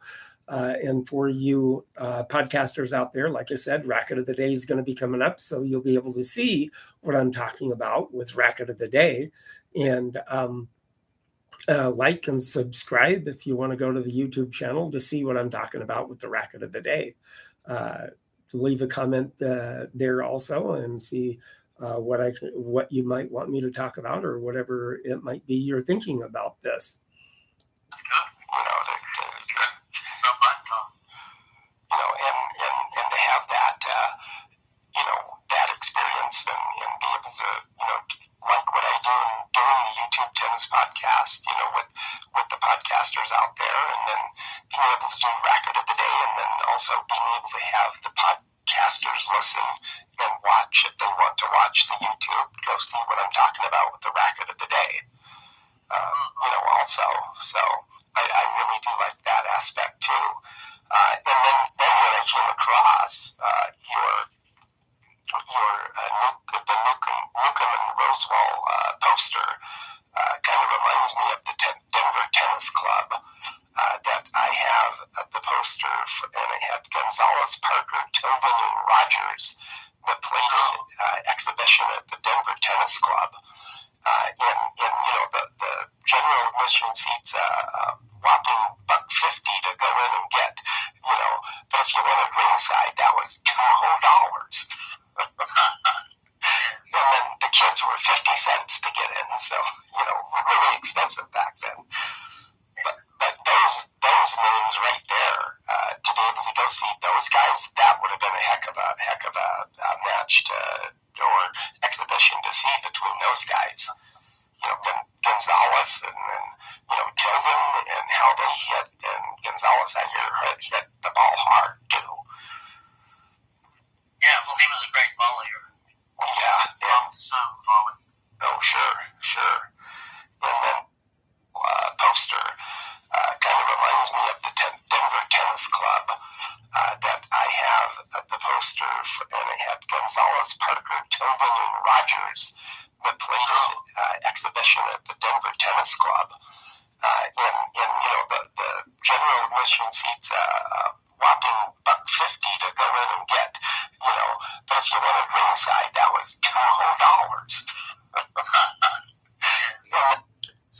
Uh, 0.50 0.74
and 0.84 1.08
for 1.08 1.30
you 1.30 1.86
uh, 1.98 2.24
podcasters 2.24 2.92
out 2.92 3.14
there, 3.14 3.30
like 3.30 3.52
I 3.52 3.56
said, 3.56 3.86
Racket 3.86 4.18
of 4.18 4.26
the 4.26 4.34
Day 4.34 4.52
is 4.52 4.66
going 4.66 4.80
to 4.80 4.84
be 4.84 4.96
coming 4.96 5.22
up. 5.22 5.40
So 5.40 5.62
you'll 5.62 5.82
be 5.82 5.96
able 5.96 6.14
to 6.14 6.24
see 6.24 6.72
what 7.02 7.16
I'm 7.16 7.32
talking 7.32 7.72
about 7.72 8.14
with 8.14 8.36
Racket 8.36 8.70
of 8.70 8.80
the 8.80 8.88
Day. 8.88 9.32
And 9.76 10.18
um, 10.28 10.70
uh, 11.68 11.92
like 11.92 12.28
and 12.28 12.42
subscribe 12.42 13.28
if 13.28 13.46
you 13.46 13.56
want 13.56 13.72
to 13.72 13.78
go 13.78 13.92
to 13.92 14.02
the 14.02 14.12
YouTube 14.12 14.52
channel 14.52 14.90
to 14.90 15.00
see 15.00 15.24
what 15.24 15.38
I'm 15.38 15.52
talking 15.52 15.84
about 15.84 16.10
with 16.10 16.20
the 16.20 16.30
Racket 16.30 16.64
of 16.64 16.72
the 16.72 16.82
Day 16.82 17.14
uh, 17.68 18.08
leave 18.54 18.82
a 18.82 18.88
comment 18.88 19.34
uh, 19.42 19.86
there 19.94 20.24
also 20.24 20.74
and 20.74 21.02
see 21.02 21.40
uh, 21.80 21.96
what 21.96 22.20
I 22.20 22.32
what 22.54 22.92
you 22.92 23.08
might 23.08 23.32
want 23.32 23.50
me 23.50 23.62
to 23.62 23.72
talk 23.72 23.98
about 23.98 24.26
or 24.26 24.40
whatever 24.40 25.00
it 25.04 25.24
might 25.24 25.46
be 25.46 25.56
you're 25.56 25.82
thinking 25.82 26.24
about 26.24 26.62
this. 26.62 27.02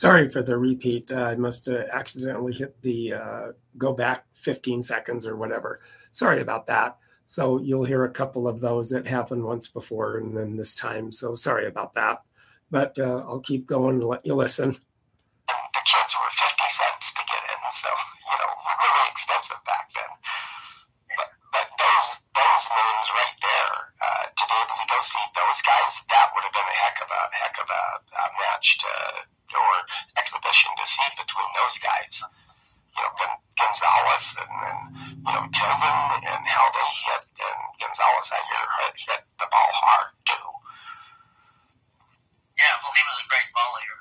Sorry 0.00 0.30
for 0.30 0.40
the 0.40 0.56
repeat. 0.56 1.12
Uh, 1.12 1.28
I 1.28 1.34
must 1.36 1.66
have 1.66 1.84
accidentally 1.92 2.54
hit 2.54 2.80
the 2.80 3.12
uh, 3.12 3.46
go 3.76 3.92
back 3.92 4.24
15 4.32 4.80
seconds 4.80 5.26
or 5.26 5.36
whatever. 5.36 5.80
Sorry 6.10 6.40
about 6.40 6.64
that. 6.72 6.96
So 7.26 7.60
you'll 7.60 7.84
hear 7.84 8.04
a 8.04 8.16
couple 8.16 8.48
of 8.48 8.64
those 8.64 8.88
that 8.96 9.06
happened 9.06 9.44
once 9.44 9.68
before 9.68 10.16
and 10.16 10.34
then 10.34 10.56
this 10.56 10.74
time. 10.74 11.12
So 11.12 11.34
sorry 11.34 11.66
about 11.66 11.92
that. 12.00 12.24
But 12.70 12.96
uh, 12.98 13.28
I'll 13.28 13.44
keep 13.44 13.66
going 13.66 14.00
and 14.00 14.08
let 14.08 14.24
you 14.24 14.32
listen. 14.32 14.72
the 14.72 15.82
kids 15.84 16.12
were 16.16 16.32
50 16.32 16.64
cents 16.80 17.12
to 17.12 17.22
get 17.28 17.44
in, 17.44 17.60
so, 17.68 17.92
you 17.92 18.36
know, 18.40 18.52
really 18.80 19.04
expensive 19.12 19.60
back 19.68 19.84
then. 19.92 20.12
But, 21.12 21.28
but 21.52 21.68
those, 21.76 22.24
those 22.40 22.64
names 22.72 23.06
right 23.20 23.36
there, 23.44 23.76
uh, 24.00 24.24
to 24.32 24.44
be 24.48 24.56
able 24.64 24.80
to 24.80 24.88
go 24.88 24.98
see 25.04 25.26
those 25.36 25.60
guys, 25.60 25.92
that 26.08 26.32
would 26.32 26.44
have 26.48 26.56
been 26.56 26.72
a 26.72 26.78
heck 26.88 27.04
of 27.04 27.10
a, 27.12 27.22
heck 27.36 27.56
of 27.60 27.68
a, 27.68 27.84
a 28.00 28.24
match 28.40 28.80
to, 28.80 28.92
or 29.54 29.72
exhibition 30.18 30.70
to 30.78 30.84
see 30.86 31.08
between 31.16 31.50
those 31.56 31.76
guys. 31.82 32.22
You 32.96 33.02
know, 33.06 33.12
Gon- 33.16 33.42
Gonzalez 33.56 34.26
and 34.40 34.52
then, 34.60 34.78
you 35.24 35.32
know, 35.32 35.44
Tilden 35.54 35.98
and 36.26 36.42
how 36.46 36.66
they 36.74 36.88
hit, 37.06 37.24
and 37.38 37.60
Gonzalez, 37.78 38.28
I 38.34 38.40
hear, 38.50 38.66
hit, 38.82 38.96
hit 39.06 39.22
the 39.38 39.46
ball 39.46 39.72
hard 39.78 40.10
too. 40.26 40.48
Yeah, 42.58 42.74
well, 42.82 42.92
he 42.92 43.02
was 43.08 43.18
a 43.24 43.28
great 43.30 43.48
volleyer. 43.56 44.00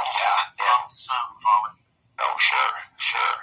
Yeah, 0.00 0.40
yeah. 0.58 0.80
Volley. 1.44 1.76
Oh, 2.18 2.34
sure, 2.38 2.74
sure. 2.98 3.38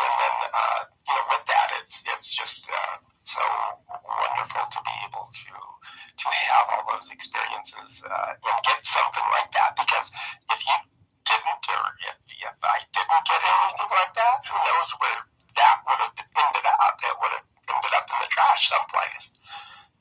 And 0.00 0.12
then, 0.20 0.36
uh, 0.52 0.80
you 1.08 1.14
know, 1.14 1.24
with 1.30 1.44
that, 1.46 1.68
it's 1.80 2.04
it's 2.06 2.34
just 2.34 2.68
uh, 2.68 2.96
so 3.30 3.46
wonderful 3.86 4.66
to 4.66 4.80
be 4.82 4.94
able 5.06 5.26
to 5.30 5.54
to 6.20 6.28
have 6.50 6.66
all 6.74 6.84
those 6.90 7.08
experiences 7.14 8.02
uh, 8.04 8.34
and 8.34 8.58
get 8.66 8.82
something 8.82 9.24
like 9.32 9.48
that. 9.54 9.72
Because 9.78 10.12
if 10.50 10.60
you 10.66 10.76
didn't, 11.24 11.64
or 11.70 11.86
if, 12.10 12.18
if 12.28 12.58
I 12.60 12.78
didn't 12.90 13.24
get 13.24 13.40
anything 13.40 13.92
like 13.94 14.12
that, 14.18 14.38
who 14.44 14.58
knows 14.58 14.90
where 14.98 15.22
that 15.56 15.76
would 15.86 16.00
have 16.02 16.16
ended 16.18 16.66
up? 16.66 16.98
It 16.98 17.16
would 17.22 17.34
have 17.38 17.46
ended 17.70 17.94
up 17.94 18.06
in 18.10 18.18
the 18.20 18.30
trash 18.34 18.62
someplace. 18.68 19.38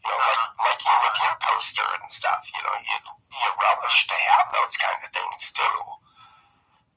You 0.01 0.09
know, 0.09 0.17
like 0.17 0.43
like 0.59 0.81
you 0.81 0.95
with 1.05 1.17
your 1.21 1.35
poster 1.37 1.89
and 2.01 2.09
stuff. 2.09 2.41
You 2.49 2.61
know, 2.65 2.75
you 2.81 2.97
you 3.29 3.49
relish 3.61 3.99
to 4.09 4.17
have 4.33 4.49
those 4.51 4.75
kind 4.75 4.99
of 5.05 5.09
things 5.13 5.53
too. 5.53 5.77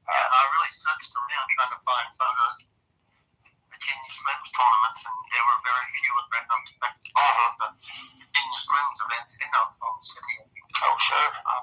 Yeah, 0.09 0.27
I 0.33 0.40
really 0.49 0.73
searched 0.73 1.12
around 1.14 1.47
trying 1.55 1.73
to 1.77 1.81
find 1.85 2.09
photos. 2.16 2.71
Virginia 3.83 4.14
Slims 4.14 4.51
tournaments, 4.55 5.03
and 5.03 5.16
there 5.35 5.42
were 5.42 5.61
very 5.66 5.88
few 5.90 6.12
of 6.14 6.27
them. 6.31 6.47
But 6.79 6.95
Mhm. 7.03 7.59
the 7.59 7.68
Virginia 8.14 8.59
Slims 8.62 8.99
events 9.03 9.35
in 9.42 9.51
Oklahoma 9.59 10.03
City, 10.07 10.37
Oh, 10.87 10.99
sure. 10.99 11.35
uh, 11.47 11.62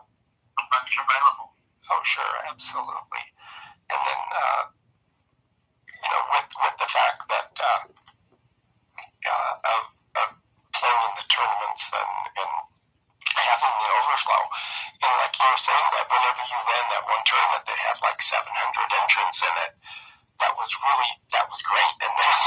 a 0.59 0.63
bunch 0.67 0.97
available. 0.99 1.55
Oh, 1.89 2.03
sure, 2.03 2.35
absolutely. 2.43 3.23
And 3.89 3.99
then, 4.03 4.21
uh, 4.35 4.63
you 5.87 6.09
know, 6.11 6.23
with 6.31 6.49
with 6.59 6.75
the 6.77 6.89
fact 6.91 7.23
that 7.29 7.51
uh, 7.55 7.87
uh, 9.31 9.53
of, 9.63 9.83
of 10.19 10.29
playing 10.75 11.01
in 11.07 11.13
the 11.15 11.23
tournaments 11.31 11.93
and, 11.95 12.11
and 12.35 12.51
having 13.35 13.75
the 13.79 13.89
overflow, 13.95 14.43
know, 15.01 15.15
like 15.23 15.39
you 15.39 15.47
were 15.47 15.57
saying, 15.57 15.87
that 15.95 16.05
whenever 16.11 16.43
you 16.43 16.59
ran 16.67 16.85
that 16.91 17.03
one 17.07 17.23
tournament 17.23 17.63
that 17.65 17.79
had 17.79 17.97
like 18.03 18.21
700 18.21 18.91
entrants 18.99 19.39
in 19.41 19.55
it, 19.63 19.73
that 20.41 20.53
was 20.57 20.69
really 20.75 21.11
that 21.35 21.45
was 21.49 21.61
great. 21.63 21.93
And 22.03 22.13
then 22.15 22.37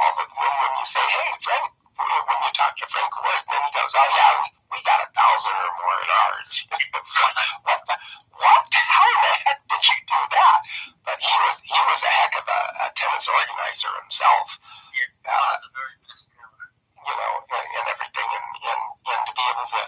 all 0.00 0.14
of 0.16 0.28
then 0.28 0.52
when 0.60 0.72
you 0.80 0.86
say, 0.86 1.04
"Hey, 1.04 1.30
Frank," 1.44 1.66
when 1.96 2.38
you 2.44 2.52
talk 2.56 2.74
to 2.78 2.86
Frank 2.88 3.12
Wood, 3.22 3.42
then 3.50 3.60
he 3.64 3.70
goes, 3.76 3.92
"Oh 3.94 4.10
yeah, 4.16 4.32
we, 4.42 4.46
we 4.72 4.78
got 4.84 5.00
a 5.04 5.08
thousand 5.12 5.56
or 5.56 5.72
more 5.80 5.98
in 6.04 6.10
ours." 6.10 6.52
it's 6.72 7.16
like, 7.20 7.36
what 7.64 7.80
the 7.88 7.96
what? 8.36 8.68
How 8.74 9.04
in 9.08 9.18
the 9.24 9.34
heck 9.46 9.60
did 9.68 9.82
you 9.88 9.98
do 10.08 10.20
that? 10.36 10.58
But 11.04 11.18
he 11.20 11.34
was 11.44 11.56
he 11.64 11.80
was 11.90 12.00
a 12.04 12.12
heck 12.12 12.34
of 12.40 12.46
a, 12.48 12.60
a 12.84 12.86
tennis 12.96 13.26
organizer 13.28 13.92
himself. 14.02 14.58
Yeah, 14.94 15.10
Uh, 15.28 15.36
one 15.36 15.54
of 15.56 15.62
the 15.68 15.72
very 15.76 15.96
best 16.08 16.26
ever. 16.32 16.64
you 17.06 17.14
know, 17.16 17.32
and, 17.52 17.66
and 17.78 17.86
everything, 17.92 18.28
and, 18.30 18.48
and, 18.64 18.82
and 19.10 19.20
to 19.28 19.32
be 19.36 19.44
able 19.52 19.68
to 19.68 19.82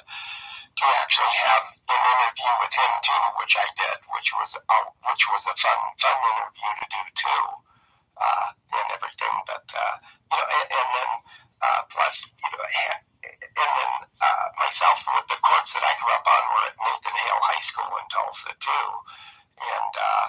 to 0.77 0.85
actually 1.01 1.35
have 1.40 1.64
an 1.88 2.01
interview 2.05 2.53
with 2.61 2.75
him 2.77 2.92
too, 3.01 3.23
which 3.40 3.55
I 3.57 3.66
did, 3.81 3.99
which 4.12 4.29
was 4.37 4.51
a, 4.61 4.77
which 5.09 5.25
was 5.33 5.45
a 5.49 5.55
fun 5.57 5.81
fun 5.97 6.19
interview 6.21 6.71
to 6.81 6.87
do 6.92 7.03
too, 7.16 7.45
uh, 8.21 8.47
and 8.77 8.87
everything. 8.92 9.35
But 9.49 9.66
uh, 9.73 9.95
you 10.33 10.37
know, 10.37 10.47
and, 10.53 10.69
and 10.69 10.88
then 10.92 11.11
uh, 11.64 11.81
plus 11.88 12.29
you 12.29 12.51
know, 12.53 12.64
and 12.64 13.71
then 13.73 13.92
uh, 14.21 14.47
myself 14.61 15.01
with 15.16 15.29
the 15.33 15.40
courts 15.40 15.73
that 15.73 15.85
I 15.85 15.97
grew 15.97 16.12
up 16.12 16.29
on 16.29 16.42
were 16.53 16.66
at 16.69 16.77
Nathan 16.77 17.16
Hale 17.25 17.45
High 17.49 17.64
School 17.64 17.92
in 17.97 18.07
Tulsa 18.12 18.53
too, 18.61 18.88
and. 19.61 19.95
Uh, 19.97 20.29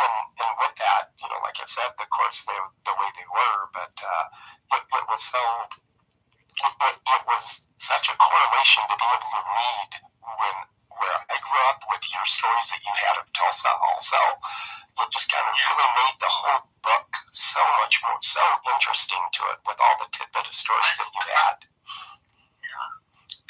and, 0.00 0.16
and 0.40 0.52
with 0.56 0.72
that, 0.80 1.12
you 1.20 1.28
know, 1.28 1.36
like 1.44 1.60
I 1.60 1.68
said, 1.68 1.92
the 2.00 2.08
courts 2.08 2.48
they 2.48 2.56
the 2.88 2.96
way 2.96 3.08
they 3.20 3.28
were, 3.28 3.68
but 3.76 3.92
uh, 4.00 4.24
it, 4.72 4.82
it 4.96 5.04
was 5.12 5.20
so 5.20 5.68
it, 6.60 6.74
it, 6.88 6.96
it 7.00 7.22
was 7.28 7.68
such 7.78 8.08
a 8.08 8.16
correlation 8.16 8.84
to 8.88 8.96
be 8.96 9.06
able 9.08 9.30
to 9.32 9.42
read 9.44 9.90
when 10.24 10.56
where 11.00 11.20
I 11.32 11.36
grew 11.40 11.62
up 11.72 11.80
with 11.88 12.04
your 12.12 12.26
stories 12.28 12.68
that 12.76 12.82
you 12.84 12.92
had 12.92 13.16
of 13.16 13.26
Tulsa 13.32 13.72
also. 13.72 14.20
It 15.00 15.08
just 15.12 15.32
kind 15.32 15.48
of 15.48 15.56
really 15.56 15.79
made 15.96 16.16
the 16.20 16.30
whole 16.30 16.64
book 16.82 17.10
so 17.30 17.62
much 17.82 18.00
more 18.02 18.20
so 18.20 18.42
interesting 18.66 19.22
to 19.38 19.42
it 19.54 19.58
with 19.66 19.78
all 19.80 19.96
the 20.00 20.08
tidbit 20.10 20.46
of 20.46 20.54
stories 20.54 20.96
that 20.98 21.10
you 21.10 21.24
had. 21.30 21.58
Yeah, 22.62 22.90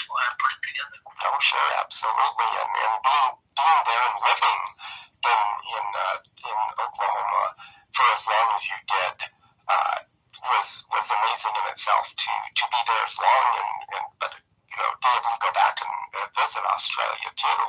well, 0.09 0.25
I 0.25 0.33
put 0.37 0.51
it 0.57 0.63
together. 0.65 0.99
Oh, 1.21 1.37
sure, 1.41 1.71
absolutely, 1.77 2.51
and, 2.61 2.73
and 2.81 2.97
being 3.05 3.33
being 3.53 3.83
there 3.85 4.05
and 4.09 4.19
living 4.25 4.61
in 5.21 5.43
in 5.77 5.87
uh, 5.93 6.17
in 6.49 6.59
Oklahoma 6.81 7.45
for 7.93 8.07
as 8.17 8.25
long 8.25 8.49
as 8.57 8.63
you 8.69 8.79
did 8.89 9.17
uh, 9.69 9.99
was 10.41 10.69
was 10.89 11.09
amazing 11.13 11.55
in 11.61 11.67
itself. 11.69 12.09
To 12.17 12.33
to 12.57 12.65
be 12.73 12.81
there 12.89 13.05
as 13.05 13.17
long 13.21 13.47
and, 13.61 13.73
and 14.01 14.07
but 14.17 14.33
you 14.41 14.77
know 14.81 14.91
be 14.97 15.11
able 15.13 15.33
to 15.37 15.41
go 15.45 15.53
back 15.53 15.77
and 15.85 15.97
uh, 16.17 16.29
visit 16.37 16.65
Australia 16.65 17.31
too. 17.37 17.65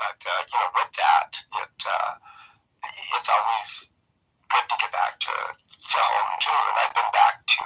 But 0.00 0.18
uh, 0.24 0.40
you 0.48 0.56
know 0.56 0.70
with 0.72 0.92
that, 0.96 1.30
it 1.60 1.78
uh, 1.84 2.12
it's 2.84 3.30
always 3.30 3.92
good 4.50 4.66
to 4.68 4.76
get 4.80 4.92
back 4.92 5.20
to 5.20 5.34
to 5.34 5.98
home 6.00 6.34
too. 6.40 6.52
And 6.54 6.78
I've 6.82 6.94
been 6.94 7.12
back 7.12 7.36
to. 7.46 7.64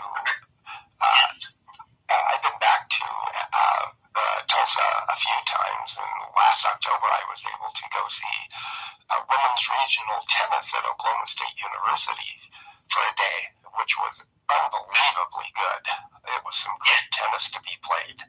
Uh, 1.00 1.28
uh, 2.10 2.24
I've 2.32 2.42
been 2.42 2.60
back 2.62 2.88
to 2.90 3.06
uh, 3.06 3.86
uh, 4.14 4.38
Tulsa 4.46 4.88
a 5.10 5.16
few 5.18 5.40
times, 5.48 5.98
and 5.98 6.14
last 6.36 6.64
October 6.66 7.08
I 7.10 7.22
was 7.30 7.42
able 7.46 7.72
to 7.72 7.86
go 7.92 8.02
see 8.08 8.38
a 9.10 9.18
women's 9.26 9.64
regional 9.68 10.20
tennis 10.26 10.74
at 10.74 10.84
Oklahoma 10.86 11.26
State 11.26 11.56
University 11.58 12.32
for 12.90 13.02
a 13.06 13.14
day, 13.16 13.38
which 13.78 13.94
was 13.98 14.22
unbelievably 14.50 15.50
good. 15.54 15.84
It 16.30 16.42
was 16.44 16.56
some 16.58 16.76
great 16.80 17.06
tennis 17.14 17.50
to 17.54 17.60
be 17.62 17.76
played. 17.82 18.20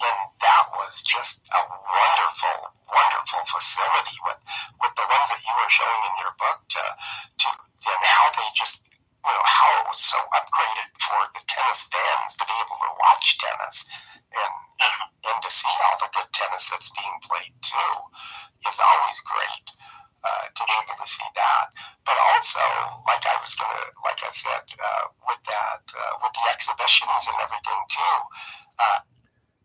and 0.00 0.18
that 0.40 0.64
was 0.72 1.04
just 1.04 1.44
a 1.52 1.60
wonderful, 1.60 2.72
wonderful 2.88 3.42
facility 3.44 4.16
with 4.24 4.40
with 4.80 4.94
the 4.96 5.06
ones 5.06 5.28
that 5.28 5.42
you 5.44 5.54
were 5.54 5.72
showing 5.72 6.02
in 6.08 6.14
your 6.20 6.34
book 6.40 6.58
to 6.72 6.84
to 7.44 7.48
and 7.52 8.04
how 8.04 8.28
they 8.36 8.48
just 8.56 8.80
you 8.84 9.32
know 9.32 9.44
how 9.44 9.70
it 9.80 9.86
was 9.88 10.00
so 10.00 10.18
upgraded 10.32 10.88
for 11.00 11.20
the 11.36 11.42
tennis 11.44 11.88
fans 11.92 12.36
to 12.36 12.44
be 12.48 12.56
able 12.56 12.78
to 12.80 12.90
watch 12.96 13.36
tennis 13.36 13.88
and 14.32 14.54
and 15.28 15.38
to 15.44 15.50
see 15.52 15.74
all 15.84 15.96
the 16.00 16.08
good 16.16 16.30
tennis 16.32 16.72
that's 16.72 16.90
being 16.96 17.18
played 17.24 17.54
too 17.60 17.92
is 18.68 18.80
always 18.80 19.20
great 19.24 19.66
uh, 20.24 20.44
to 20.52 20.62
be 20.68 20.74
able 20.84 20.96
to 21.00 21.08
see 21.08 21.28
that. 21.36 21.72
But 22.04 22.16
also, 22.32 22.60
like 23.08 23.24
I 23.24 23.36
was 23.40 23.56
gonna, 23.56 23.88
like 24.04 24.20
I 24.20 24.30
said, 24.32 24.64
uh, 24.76 25.04
with 25.24 25.40
that 25.48 25.84
uh, 25.92 26.14
with 26.20 26.32
the 26.36 26.44
exhibitions 26.52 27.22
and 27.28 27.36
everything 27.40 27.80
too. 27.88 28.16
Uh, 28.80 29.00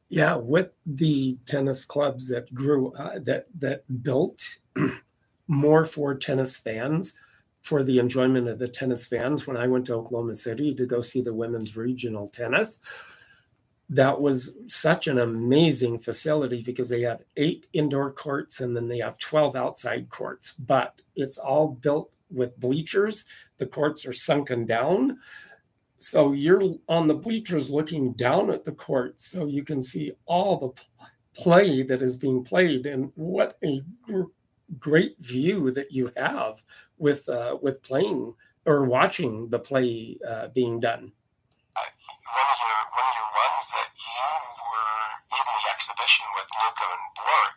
yeah, 0.10 0.36
with 0.36 0.72
the 0.86 1.38
tennis 1.46 1.84
clubs 1.84 2.30
that 2.30 2.54
grew, 2.54 2.94
uh, 2.94 3.20
that 3.24 3.48
that 3.58 4.04
built 4.04 4.58
more 5.48 5.86
for 5.86 6.14
tennis 6.14 6.58
fans, 6.58 7.20
for 7.66 7.84
the 7.84 7.98
enjoyment 7.98 8.48
of 8.48 8.60
the 8.60 8.68
tennis 8.68 9.08
fans. 9.08 9.48
When 9.48 9.58
I 9.58 9.66
went 9.66 9.88
to 9.88 9.96
Oklahoma 9.96 10.36
City 10.36 10.74
to 10.76 10.86
go 10.86 11.02
see 11.02 11.22
the 11.22 11.34
women's 11.34 11.76
regional 11.76 12.28
tennis, 12.28 12.80
that 13.90 14.22
was 14.22 14.56
such 14.68 15.08
an 15.08 15.18
amazing 15.18 16.00
facility 16.00 16.62
because 16.64 16.90
they 16.90 17.02
have 17.02 17.24
eight 17.38 17.68
indoor 17.74 18.12
courts 18.12 18.60
and 18.60 18.76
then 18.76 18.88
they 18.88 19.00
have 19.00 19.18
12 19.18 19.56
outside 19.56 20.10
courts, 20.10 20.54
but 20.54 21.02
it's 21.16 21.40
all 21.40 21.70
built 21.70 22.16
with 22.32 22.60
bleachers. 22.60 23.26
The 23.58 23.66
courts 23.66 24.06
are 24.06 24.14
sunken 24.14 24.66
down. 24.68 25.18
So 25.98 26.34
you're 26.34 26.76
on 26.88 27.08
the 27.08 27.16
bleachers 27.16 27.72
looking 27.72 28.14
down 28.14 28.50
at 28.52 28.64
the 28.64 28.72
court, 28.72 29.20
so 29.20 29.46
you 29.46 29.64
can 29.64 29.82
see 29.82 30.12
all 30.26 30.58
the 30.58 30.84
play 31.36 31.84
that 31.84 32.02
is 32.02 32.18
being 32.18 32.44
played 32.44 32.86
and 32.86 33.12
what 33.16 33.58
a 33.64 33.82
great 34.80 35.16
view 35.20 35.72
that 35.72 35.92
you 35.92 36.12
have 36.18 36.62
with 36.98 37.28
uh, 37.30 37.58
with 37.62 37.84
playing 37.84 38.34
or 38.66 38.84
watching 38.84 39.50
the 39.50 39.60
play 39.60 40.18
uh, 40.28 40.48
being 40.50 40.80
done. 40.80 41.12
one 41.76 42.50
of 42.50 42.60
your 42.60 42.80
one 42.92 43.08
of 43.08 43.16
your 43.20 43.32
ones 43.36 43.66
that 43.72 43.90
you 43.94 44.26
were 44.72 45.06
in 45.38 45.46
the 45.46 45.64
exhibition 45.76 46.26
with 46.36 46.50
Luca 46.56 46.86
and 46.86 47.08
Borg, 47.16 47.56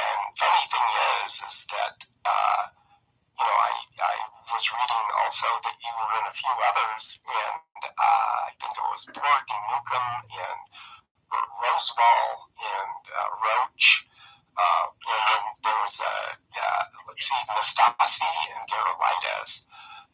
and 0.00 0.20
funny 0.38 0.64
thing 0.72 0.90
is, 1.26 1.32
is 1.44 1.56
that 1.70 1.96
uh, 2.24 2.62
you 3.38 3.44
know 3.44 3.56
I 3.68 3.72
I 4.00 4.33
was 4.54 4.70
reading 4.70 5.06
also 5.18 5.50
that 5.66 5.76
you 5.82 5.92
were 5.98 6.14
in 6.22 6.24
a 6.30 6.34
few 6.34 6.54
others, 6.62 7.18
and 7.26 7.82
uh, 7.90 8.34
I 8.46 8.52
think 8.54 8.70
it 8.70 8.86
was 8.86 9.02
Borg 9.10 9.46
and 9.50 9.64
Newcombe 9.66 10.30
and 10.30 10.62
Rosewall 11.58 12.54
and 12.62 13.02
uh, 13.10 13.30
Roche. 13.42 14.06
Uh, 14.54 14.86
and 14.94 15.22
then 15.26 15.42
there 15.66 15.80
was 15.82 15.98
a, 15.98 16.14
uh, 16.38 16.82
let's 17.10 17.26
see, 17.26 17.42
Nastase 17.50 18.30
and 18.54 18.62
Gerulaitis. 18.70 19.66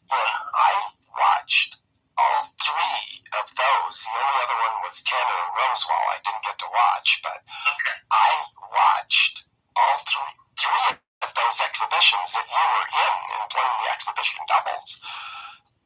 And 0.09 0.41
I 0.57 0.73
watched 1.13 1.77
all 2.17 2.49
three 2.57 3.21
of 3.37 3.45
those. 3.53 3.95
The 4.01 4.17
only 4.17 4.41
other 4.41 4.57
one 4.57 4.77
was 4.89 5.05
Tanner 5.05 5.37
and 5.37 5.53
Rosewall 5.53 6.05
I 6.09 6.19
didn't 6.25 6.45
get 6.49 6.57
to 6.65 6.69
watch, 6.73 7.21
but 7.21 7.45
I 8.09 8.29
watched 8.57 9.45
all 9.77 10.01
three, 10.09 10.33
three 10.57 10.97
of 11.21 11.29
those 11.37 11.57
exhibitions 11.61 12.33
that 12.33 12.47
you 12.49 12.65
were 12.65 12.89
in 12.89 13.15
and 13.37 13.45
playing 13.53 13.77
the 13.85 13.89
exhibition 13.93 14.41
doubles. 14.49 15.01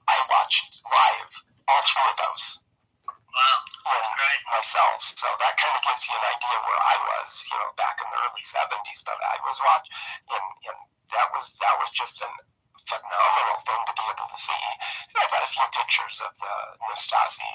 I 0.07 0.17
watched 0.31 0.79
live 0.87 1.31
all 1.67 1.83
three 1.83 2.07
of 2.07 2.17
those. 2.17 2.63
Wow. 3.35 3.59
Yeah, 3.83 4.39
myself. 4.47 5.03
So 5.03 5.27
that 5.43 5.59
kind 5.59 5.75
of 5.75 5.83
gives 5.83 6.07
you 6.07 6.15
an 6.15 6.25
idea 6.25 6.57
where 6.63 6.81
I 6.81 6.95
was, 7.03 7.29
you 7.51 7.57
know, 7.59 7.69
back 7.75 7.99
in 7.99 8.07
the 8.07 8.17
early 8.23 8.43
'70s. 8.47 9.03
But 9.03 9.19
I 9.35 9.39
was 9.43 9.59
watching, 9.59 9.91
and, 10.31 10.47
and 10.71 10.79
that 11.11 11.27
was 11.35 11.51
that 11.59 11.75
was 11.75 11.91
just 11.91 12.23
a 12.23 12.29
phenomenal 12.87 13.59
thing 13.67 13.81
to 13.83 13.93
be 13.93 14.05
able 14.07 14.29
to 14.31 14.39
see. 14.39 14.63
And 15.11 15.17
I 15.19 15.25
got 15.27 15.43
a 15.43 15.51
few 15.51 15.67
pictures 15.75 16.23
of 16.23 16.31
the 16.39 16.55
Nastase, 16.87 17.51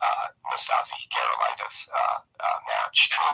uh, 0.00 0.26
Nastase 0.48 0.96
Gerulaitis 1.12 1.92
uh, 1.92 2.18
uh, 2.40 2.58
match 2.64 3.12
too. 3.12 3.32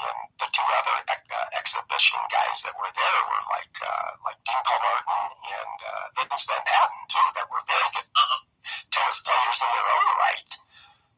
And 0.00 0.18
the 0.40 0.48
two 0.48 0.64
other 0.64 0.96
ex- 1.12 1.28
uh, 1.28 1.48
exhibition 1.60 2.18
guys 2.32 2.64
that 2.64 2.74
were 2.74 2.90
there 2.90 3.20
were 3.30 3.44
like 3.52 3.74
uh, 3.84 4.10
like 4.24 4.40
Dean 4.48 4.58
Paul 4.64 4.80
Martin 4.80 5.24
and 5.44 5.76
uh, 5.84 6.04
Vince 6.16 6.48
Van 6.48 6.64
Patten 6.64 7.00
too, 7.06 7.26
that 7.36 7.46
were 7.52 7.62
very 7.68 7.88
good 7.94 8.08
tennis 8.90 9.20
players 9.22 9.60
in 9.60 9.70
their 9.70 9.88
own 9.92 10.08
right. 10.18 10.50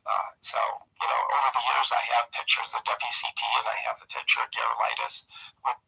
Uh, 0.03 0.31
so, 0.43 0.59
you 0.99 1.07
know, 1.07 1.23
over 1.31 1.49
the 1.55 1.63
years, 1.63 1.89
I 1.95 2.03
have 2.19 2.35
pictures 2.35 2.75
of 2.75 2.83
WCT 2.83 3.43
and 3.63 3.69
I 3.71 3.79
have 3.87 4.03
a 4.03 4.09
picture 4.11 4.43
of 4.43 4.51
Gerulaitis 4.51 5.31
with 5.63 5.79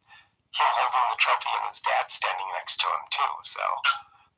him 0.54 0.70
holding 0.78 1.10
the 1.10 1.18
trophy 1.18 1.50
and 1.50 1.66
his 1.66 1.82
dad 1.82 2.06
standing 2.14 2.46
next 2.54 2.78
to 2.78 2.86
him, 2.86 3.04
too. 3.10 3.32
So, 3.42 3.64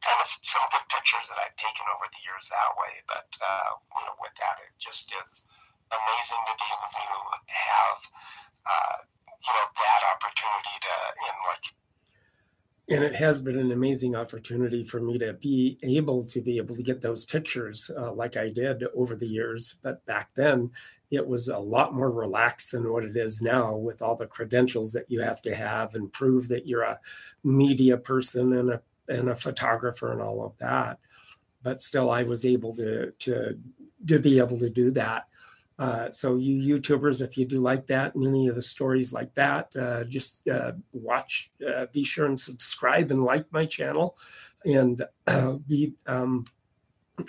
kind 0.00 0.20
of 0.24 0.32
some 0.40 0.64
good 0.72 0.87
pictures 0.88 1.28
that 1.28 1.37
I've 1.37 1.61
taken 1.61 1.85
over 1.92 2.09
the 2.09 2.24
years 2.24 2.48
that 2.48 2.72
way. 2.80 3.04
But, 3.04 3.28
uh, 3.37 3.76
you 4.00 4.02
know, 4.09 4.16
with 4.16 4.32
that, 4.40 4.56
it 4.64 4.72
just 4.80 5.12
is 5.12 5.44
amazing 5.92 6.42
to 6.48 6.54
be 6.56 6.66
able 6.72 6.88
to 6.88 7.04
have, 7.52 8.00
uh, 8.64 8.96
you 9.28 9.52
know, 9.52 9.66
that 9.76 10.00
opportunity 10.16 10.76
to, 10.88 10.94
in 11.20 11.37
like, 11.52 11.66
and 12.88 13.03
it 13.03 13.16
has 13.16 13.40
been 13.40 13.59
an 13.59 13.72
amazing 13.72 14.14
opportunity 14.14 14.85
for 14.85 15.01
me 15.01 15.18
to 15.18 15.33
be 15.35 15.77
able 15.83 16.22
to 16.25 16.40
be 16.40 16.57
able 16.57 16.77
to 16.77 16.83
get 16.83 17.03
those 17.03 17.25
pictures 17.25 17.90
uh, 17.99 18.12
like 18.12 18.37
I 18.37 18.49
did 18.49 18.85
over 18.94 19.16
the 19.16 19.27
years. 19.27 19.75
But 19.83 20.07
back 20.07 20.31
then, 20.37 20.70
it 21.11 21.27
was 21.27 21.49
a 21.49 21.59
lot 21.59 21.94
more 21.94 22.11
relaxed 22.11 22.72
than 22.72 22.92
what 22.92 23.05
it 23.05 23.16
is 23.16 23.42
now 23.42 23.75
with 23.75 24.03
all 24.03 24.14
the 24.14 24.27
credentials 24.27 24.92
that 24.92 25.11
you 25.11 25.20
have 25.20 25.42
to 25.42 25.55
have 25.55 25.94
and 25.94 26.12
prove 26.12 26.49
that 26.49 26.68
you're 26.68 26.83
a 26.83 27.01
media 27.42 27.96
person 27.96 28.53
and 28.53 28.70
a 28.70 28.83
and 29.09 29.29
a 29.29 29.37
photographer 29.37 30.12
and 30.12 30.20
all 30.20 30.44
of 30.44 30.57
that. 30.59 30.99
But 31.62 31.81
still, 31.81 32.11
I 32.11 32.22
was 32.22 32.44
able 32.44 32.72
to 32.75 33.11
to 33.11 33.59
to 34.07 34.18
be 34.20 34.38
able 34.38 34.59
to 34.59 34.70
do 34.70 34.92
that. 34.92 35.27
Uh, 35.79 36.11
so 36.11 36.37
you 36.37 36.79
YouTubers, 36.79 37.21
if 37.21 37.37
you 37.37 37.45
do 37.45 37.61
like 37.61 37.87
that 37.87 38.15
and 38.15 38.27
any 38.27 38.49
of 38.49 38.55
the 38.55 38.62
stories 38.62 39.12
like 39.12 39.35
that, 39.35 39.75
uh, 39.77 40.05
just 40.05 40.49
uh, 40.49 40.73
watch. 40.93 41.51
Uh, 41.67 41.87
be 41.93 42.03
sure 42.03 42.27
and 42.27 42.41
subscribe 42.41 43.11
and 43.11 43.23
like 43.23 43.45
my 43.53 43.67
channel, 43.67 44.17
and 44.65 45.03
be 45.67 45.95
um, 46.07 46.45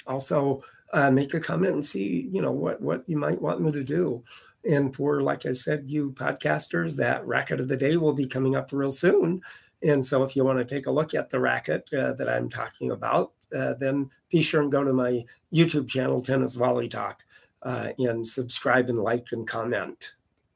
also 0.06 0.64
uh, 0.94 1.12
make 1.12 1.34
a 1.34 1.40
comment 1.40 1.74
and 1.74 1.86
see 1.86 2.30
you 2.32 2.42
know 2.42 2.52
what 2.52 2.82
what 2.82 3.04
you 3.08 3.18
might 3.18 3.42
want 3.42 3.62
me 3.62 3.72
to 3.72 3.84
do. 3.84 4.24
And 4.70 4.96
for 4.96 5.22
like 5.22 5.46
I 5.46 5.52
said, 5.52 5.90
you 5.90 6.12
podcasters, 6.14 6.96
that 6.98 7.26
racket 7.26 7.60
of 7.60 7.68
the 7.68 7.78
day 7.78 7.98
will 7.98 8.14
be 8.14 8.26
coming 8.26 8.56
up 8.56 8.72
real 8.72 8.92
soon. 8.92 9.42
And 9.84 10.06
so 10.06 10.24
if 10.24 10.36
you 10.36 10.44
want 10.44 10.58
to 10.60 10.66
take 10.66 10.88
a 10.88 10.92
look 10.92 11.14
at 11.14 11.30
the 11.30 11.40
racket 11.40 11.88
uh, 11.94 12.14
that 12.14 12.28
I'm 12.28 12.50
talking 12.50 12.92
about, 12.92 13.34
then 13.52 14.10
be 14.30 14.42
sure 14.42 14.62
and 14.62 14.72
go 14.72 14.84
to 14.84 14.92
my 14.92 15.24
YouTube 15.54 15.88
channel, 15.88 16.22
Tennis 16.22 16.56
Volley 16.56 16.90
Talk 16.90 17.24
uh, 17.64 17.90
and 17.98 18.28
subscribe 18.28 18.90
and 18.90 19.00
like 19.00 19.32
and 19.32 19.48
comment. 19.48 20.14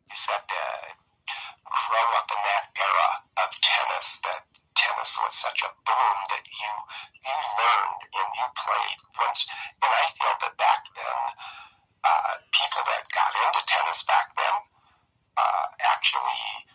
You 0.10 0.18
said 0.18 0.44
uh, 0.46 0.92
grow 1.66 2.08
up 2.18 2.30
in 2.30 2.42
that 2.44 2.66
era 2.78 3.10
of 3.42 3.50
tennis, 3.62 4.20
that 4.28 4.44
tennis 4.76 5.18
was 5.18 5.34
such 5.34 5.62
a 5.66 5.72
boom 5.86 6.18
that 6.30 6.46
you 6.46 6.72
you 7.22 7.38
learned 7.58 8.02
and 8.12 8.30
you 8.34 8.48
played 8.58 9.00
once. 9.18 9.46
And 9.82 9.92
I 9.92 10.06
feel 10.10 10.36
that 10.42 10.56
back 10.58 10.82
then, 10.94 11.20
uh, 12.04 12.34
people 12.50 12.84
that 12.86 13.06
got 13.14 13.32
into 13.34 13.62
tennis 13.66 14.02
back 14.06 14.34
then, 14.36 14.58
uh, 15.38 15.66
actually, 15.86 16.66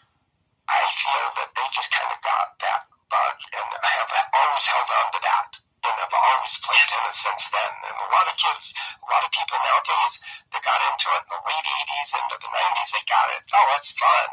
I 0.70 0.82
feel 0.90 1.26
that 1.38 1.50
they 1.54 1.66
just 1.74 1.90
kind 1.90 2.10
of 2.10 2.18
got 2.22 2.58
that 2.62 2.82
bug 3.10 3.36
and 3.54 3.68
have 3.84 4.10
always 4.34 4.66
held 4.66 4.90
on 4.90 5.08
to 5.14 5.20
that 5.22 5.65
and 5.86 5.96
have 6.02 6.14
always 6.14 6.54
played 6.58 6.86
tennis 6.90 7.18
since 7.22 7.46
then. 7.54 7.72
And 7.86 7.96
a 7.96 8.08
lot 8.10 8.26
of 8.26 8.34
kids, 8.34 8.74
a 8.74 9.06
lot 9.06 9.22
of 9.22 9.30
people 9.30 9.58
nowadays, 9.62 10.14
they 10.50 10.60
got 10.62 10.82
into 10.82 11.06
it 11.14 11.22
in 11.22 11.30
the 11.30 11.42
late 11.46 11.66
80s, 11.66 12.10
into 12.18 12.36
the 12.42 12.50
90s, 12.50 12.90
they 12.90 13.04
got 13.06 13.26
it. 13.30 13.42
Oh, 13.54 13.66
it's 13.78 13.94
fun. 13.94 14.30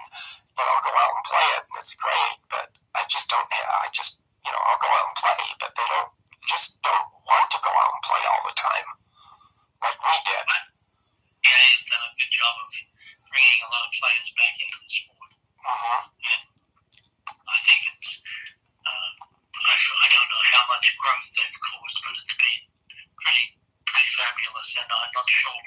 You 0.58 0.64
know, 0.66 0.78
go 0.82 0.92
out 0.94 1.14
and 1.14 1.26
play 1.30 1.48
it, 1.58 1.64
and 1.70 1.78
it's 1.78 1.96
great. 1.98 2.38
But 2.50 2.68
I 2.98 3.06
just 3.06 3.30
don't 3.30 3.50
have, 3.50 3.70
I 3.86 3.88
just, 3.94 4.22
you 4.42 4.52
know, 4.52 4.62
I'll 4.66 4.82
go 4.82 4.90
out 4.90 5.14
and 5.14 5.18
play, 5.18 5.42
but 5.62 5.72
they 5.78 5.88
don't, 5.94 6.12
just 6.50 6.82
don't 6.82 7.10
want 7.26 7.48
to 7.54 7.60
go 7.62 7.72
out 7.72 7.92
and 7.94 8.04
play 8.04 8.24
all 8.26 8.44
the 8.46 8.58
time 8.58 8.88
like 9.84 10.00
we 10.00 10.16
did. 10.24 10.48
Yeah, 11.44 11.62
he's 11.76 11.86
done 11.92 12.04
a 12.08 12.12
good 12.16 12.32
job 12.32 12.54
of 12.56 12.72
bringing 13.28 13.62
a 13.62 13.70
lot 13.70 13.84
of 13.84 13.92
players 14.00 14.30
back 14.38 14.56
into 14.56 14.78
the 14.80 14.90
sport. 14.90 15.32
Mm-hmm. 15.64 16.02
And 16.24 16.44
I 17.28 17.58
think 17.68 17.82
it's, 17.92 18.10
uh, 18.84 19.12
I, 19.64 19.76
I 19.76 20.08
don't 20.12 20.30
know 20.32 20.44
how 20.56 20.64
much 20.72 20.88
growth 21.00 21.28
they've 21.36 21.60
caused, 21.64 22.00
but 22.04 22.14
it's 22.20 22.36
been 22.36 22.60
pretty 23.16 23.46
pretty 23.88 24.12
fabulous. 24.16 24.70
And 24.76 24.88
I'm 24.92 25.14
not 25.16 25.28
sure 25.28 25.64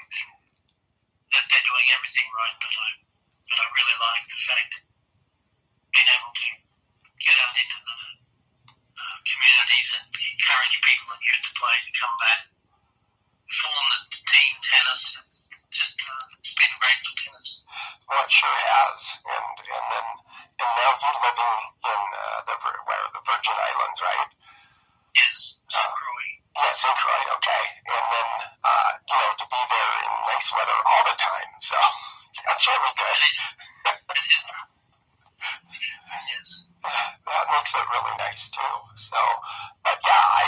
that 1.33 1.43
they're 1.49 1.67
doing 1.67 1.87
everything 1.93 2.27
right, 2.33 2.57
but 2.61 2.73
I 2.73 2.89
but 3.47 3.57
I 3.57 3.65
really 3.73 3.97
like 3.97 4.23
the 4.27 4.39
fact 4.43 4.73
being 5.93 6.09
able 6.13 6.33
to 6.33 6.47
get 7.21 7.37
out 7.41 7.55
into 7.57 7.79
the 7.85 7.99
uh, 8.97 9.17
communities 9.25 9.89
and 9.97 10.07
encourage 10.13 10.75
people 10.83 11.07
that 11.09 11.21
used 11.23 11.45
to 11.47 11.53
play 11.57 11.75
to 11.81 11.91
come 11.97 12.15
back, 12.21 12.41
form 13.49 13.87
the 13.97 14.19
team 14.29 14.53
tennis. 14.61 15.03
Just 15.71 15.97
uh, 15.99 16.37
it's 16.37 16.53
been 16.53 16.73
great 16.79 16.99
for 17.01 17.13
tennis. 17.17 17.49
Well, 18.07 18.23
it 18.23 18.31
sure 18.31 18.59
has. 18.71 18.99
And 19.25 19.55
and 19.67 19.85
then 19.91 20.07
and 20.57 20.71
now 20.73 20.91
you're 20.95 21.19
living 21.21 21.57
in 21.85 22.01
uh, 22.17 22.39
the 22.47 22.55
Vir- 22.57 22.83
where 22.87 23.07
the 23.13 23.21
Virgin 23.21 23.57
Islands, 23.57 23.99
right? 24.01 24.31
Yes, 25.13 25.37
so 25.69 25.77
Croix. 25.77 26.31
Yeah, 26.57 26.73
St. 26.73 26.97
Croix, 26.97 27.25
okay. 27.37 27.63
And 27.85 28.05
then 28.09 28.29
uh, 28.65 28.91
you 29.05 29.17
know 29.21 29.31
to 29.37 29.45
be 29.45 29.61
there 29.69 29.93
in 30.01 30.13
nice 30.33 30.49
weather 30.49 30.79
all 30.87 31.03
the 31.05 31.17
time, 31.19 31.51
so 31.61 31.77
that's 32.47 32.63
really 32.65 32.93
good. 32.97 33.21
Yes. 36.27 36.65
that 36.81 37.45
makes 37.51 37.75
it 37.75 37.85
really 37.93 38.15
nice 38.17 38.49
too. 38.49 38.75
So, 38.95 39.19
but 39.83 39.99
yeah, 40.01 40.25
I 40.33 40.47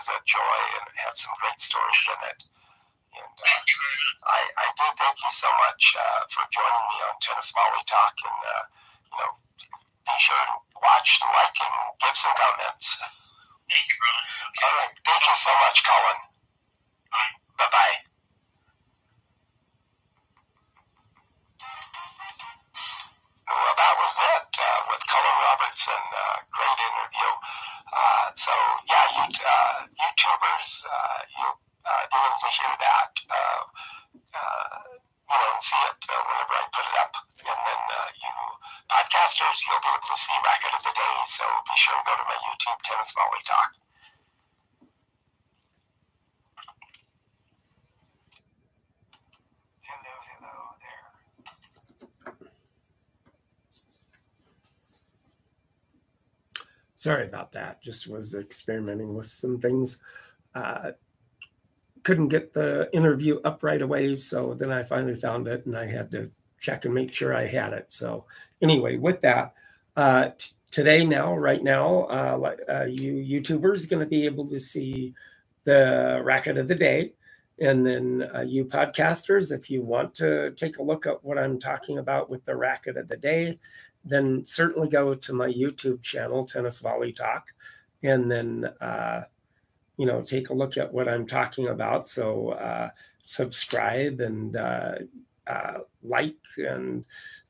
was 0.00 0.16
a 0.16 0.18
joy 0.24 0.60
and 0.80 0.88
had 0.96 1.12
some 1.12 1.36
great 1.36 1.60
stories 1.60 2.08
in 2.08 2.20
it. 2.32 2.40
And 3.20 3.36
uh, 3.36 4.32
I, 4.32 4.40
I 4.48 4.66
do 4.80 4.86
thank 4.96 5.18
you 5.20 5.28
so 5.28 5.50
much 5.60 5.92
uh, 5.92 6.24
for 6.32 6.48
joining 6.48 6.86
me 6.88 6.96
on 7.04 7.20
Tennis 7.20 7.52
Volley 7.52 7.84
Talk. 7.84 8.16
And, 8.24 8.39
uh, 8.56 8.62
To 41.80 41.86
go 42.04 42.12
to 42.14 42.24
my 42.28 42.34
YouTube, 42.34 42.82
Tennis 42.84 43.14
Talk. 43.14 43.74
Sorry 56.94 57.24
about 57.24 57.52
that. 57.52 57.82
Just 57.82 58.06
was 58.06 58.34
experimenting 58.34 59.14
with 59.14 59.24
some 59.24 59.56
things. 59.56 60.02
Uh, 60.54 60.90
couldn't 62.02 62.28
get 62.28 62.52
the 62.52 62.90
interview 62.92 63.40
up 63.42 63.62
right 63.62 63.80
away. 63.80 64.16
So 64.16 64.52
then 64.52 64.70
I 64.70 64.82
finally 64.82 65.16
found 65.16 65.48
it 65.48 65.64
and 65.64 65.74
I 65.74 65.86
had 65.86 66.10
to 66.10 66.30
check 66.58 66.84
and 66.84 66.92
make 66.92 67.14
sure 67.14 67.34
I 67.34 67.46
had 67.46 67.72
it. 67.72 67.90
So, 67.90 68.26
anyway, 68.60 68.98
with 68.98 69.22
that, 69.22 69.54
uh, 70.00 70.30
t- 70.38 70.54
today, 70.70 71.04
now, 71.04 71.36
right 71.36 71.62
now, 71.62 72.04
uh, 72.04 72.54
uh, 72.70 72.84
you 72.84 73.12
YouTubers 73.42 73.88
going 73.88 74.00
to 74.00 74.06
be 74.08 74.24
able 74.24 74.48
to 74.48 74.58
see 74.58 75.14
the 75.64 76.22
racket 76.24 76.56
of 76.56 76.68
the 76.68 76.74
day. 76.74 77.12
And 77.60 77.84
then 77.84 78.30
uh, 78.34 78.40
you 78.40 78.64
podcasters, 78.64 79.52
if 79.52 79.68
you 79.68 79.82
want 79.82 80.14
to 80.14 80.52
take 80.52 80.78
a 80.78 80.82
look 80.82 81.06
at 81.06 81.22
what 81.22 81.36
I'm 81.36 81.58
talking 81.58 81.98
about 81.98 82.30
with 82.30 82.46
the 82.46 82.56
racket 82.56 82.96
of 82.96 83.08
the 83.08 83.18
day, 83.18 83.58
then 84.02 84.46
certainly 84.46 84.88
go 84.88 85.12
to 85.12 85.32
my 85.34 85.48
YouTube 85.48 86.02
channel, 86.02 86.46
Tennis 86.46 86.80
Volley 86.80 87.12
Talk, 87.12 87.48
and 88.02 88.30
then 88.30 88.70
uh, 88.80 89.24
you 89.98 90.06
know 90.06 90.22
take 90.22 90.48
a 90.48 90.54
look 90.54 90.78
at 90.78 90.94
what 90.94 91.08
I'm 91.10 91.26
talking 91.26 91.68
about. 91.68 92.08
So 92.08 92.52
uh, 92.52 92.88
subscribe 93.22 94.20
and 94.20 94.56
like 96.02 96.36
and 96.56 97.04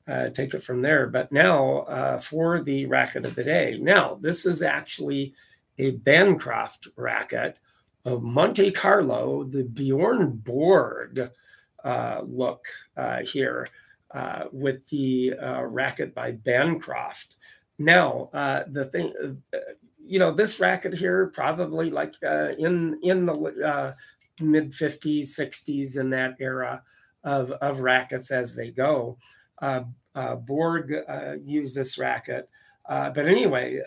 uh, 0.08 0.30
take 0.30 0.54
it 0.54 0.62
from 0.62 0.82
there. 0.82 1.06
But 1.06 1.32
now 1.32 1.80
uh, 1.80 2.18
for 2.18 2.60
the 2.60 2.86
racket 2.86 3.26
of 3.26 3.34
the 3.34 3.44
day. 3.44 3.78
Now 3.80 4.18
this 4.20 4.46
is 4.46 4.62
actually 4.62 5.34
a 5.78 5.92
Bancroft 5.92 6.88
racket 6.96 7.58
of 8.04 8.22
Monte 8.22 8.70
Carlo, 8.72 9.44
the 9.44 9.64
Bjorn 9.64 10.32
Borg 10.36 11.30
uh, 11.84 12.22
look 12.26 12.64
uh, 12.96 13.18
here 13.18 13.66
uh, 14.10 14.44
with 14.52 14.88
the 14.88 15.34
uh, 15.40 15.62
racket 15.62 16.14
by 16.14 16.32
Bancroft. 16.32 17.36
Now, 17.78 18.28
the 18.32 18.84
thing, 18.84 19.40
you 20.04 20.18
know, 20.18 20.32
this 20.32 20.60
racket 20.60 20.92
here 20.92 21.28
probably 21.28 21.90
like 21.90 22.14
in 22.22 22.98
in 23.02 23.24
the 23.24 23.94
mid 24.40 24.72
50s, 24.72 25.28
60s, 25.28 25.98
in 25.98 26.10
that 26.10 26.36
era 26.38 26.82
of, 27.24 27.52
of 27.52 27.80
rackets 27.80 28.30
as 28.30 28.54
they 28.54 28.70
go. 28.70 29.16
Uh, 29.60 29.82
uh, 30.14 30.36
Borg 30.36 30.92
uh, 31.08 31.34
used 31.42 31.76
this 31.76 31.98
racket. 31.98 32.48
But 32.88 33.26
anyway, 33.26 33.80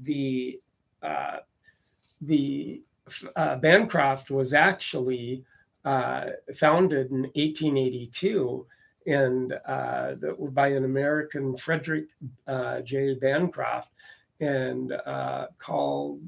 the 0.00 0.60
the 2.20 2.82
Bancroft 3.36 4.30
was 4.30 4.52
actually 4.52 5.44
founded 5.84 7.10
in 7.10 7.22
1882 7.34 8.66
and 9.06 9.52
uh, 9.66 10.14
the, 10.16 10.34
by 10.52 10.68
an 10.68 10.84
American 10.84 11.56
Frederick 11.56 12.08
uh, 12.46 12.80
J. 12.80 13.14
Bancroft 13.14 13.92
and 14.40 14.92
uh, 14.92 15.46
called 15.58 16.20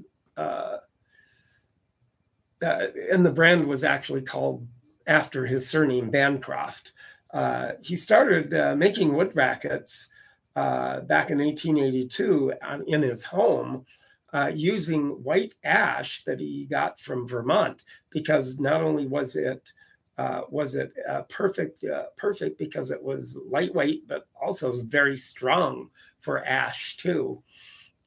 and 2.61 3.24
the 3.24 3.32
brand 3.32 3.66
was 3.66 3.84
actually 3.84 4.22
called 4.22 4.66
after 5.07 5.47
his 5.47 5.68
surname 5.68 6.11
Bancroft. 6.11 6.93
Uh, 7.33 7.72
he 7.83 7.97
started 7.97 8.55
uh, 8.55 8.74
making 8.74 9.14
wood 9.14 9.33
rackets 9.35 10.09
uh, 10.57 11.01
back 11.01 11.31
in 11.31 11.39
1882 11.39 12.55
on, 12.62 12.85
in 12.87 13.03
his 13.03 13.24
home 13.24 13.85
uh, 14.33 14.51
using 14.55 15.22
white 15.22 15.55
ash 15.64 16.24
that 16.24 16.41
he 16.41 16.66
got 16.66 16.99
from 16.99 17.29
Vermont 17.29 17.83
because 18.11 18.59
not 18.59 18.83
only 18.83 19.07
was 19.07 19.37
it 19.37 19.72
uh, 20.18 20.43
was 20.51 20.74
it 20.74 20.93
perfect 21.29 21.85
perfect 22.16 22.59
because 22.59 22.91
it 22.91 23.01
was 23.01 23.39
lightweight 23.49 24.09
but 24.09 24.26
also 24.41 24.72
very 24.83 25.16
strong 25.16 25.91
for 26.18 26.45
ash 26.45 26.97
too 26.97 27.41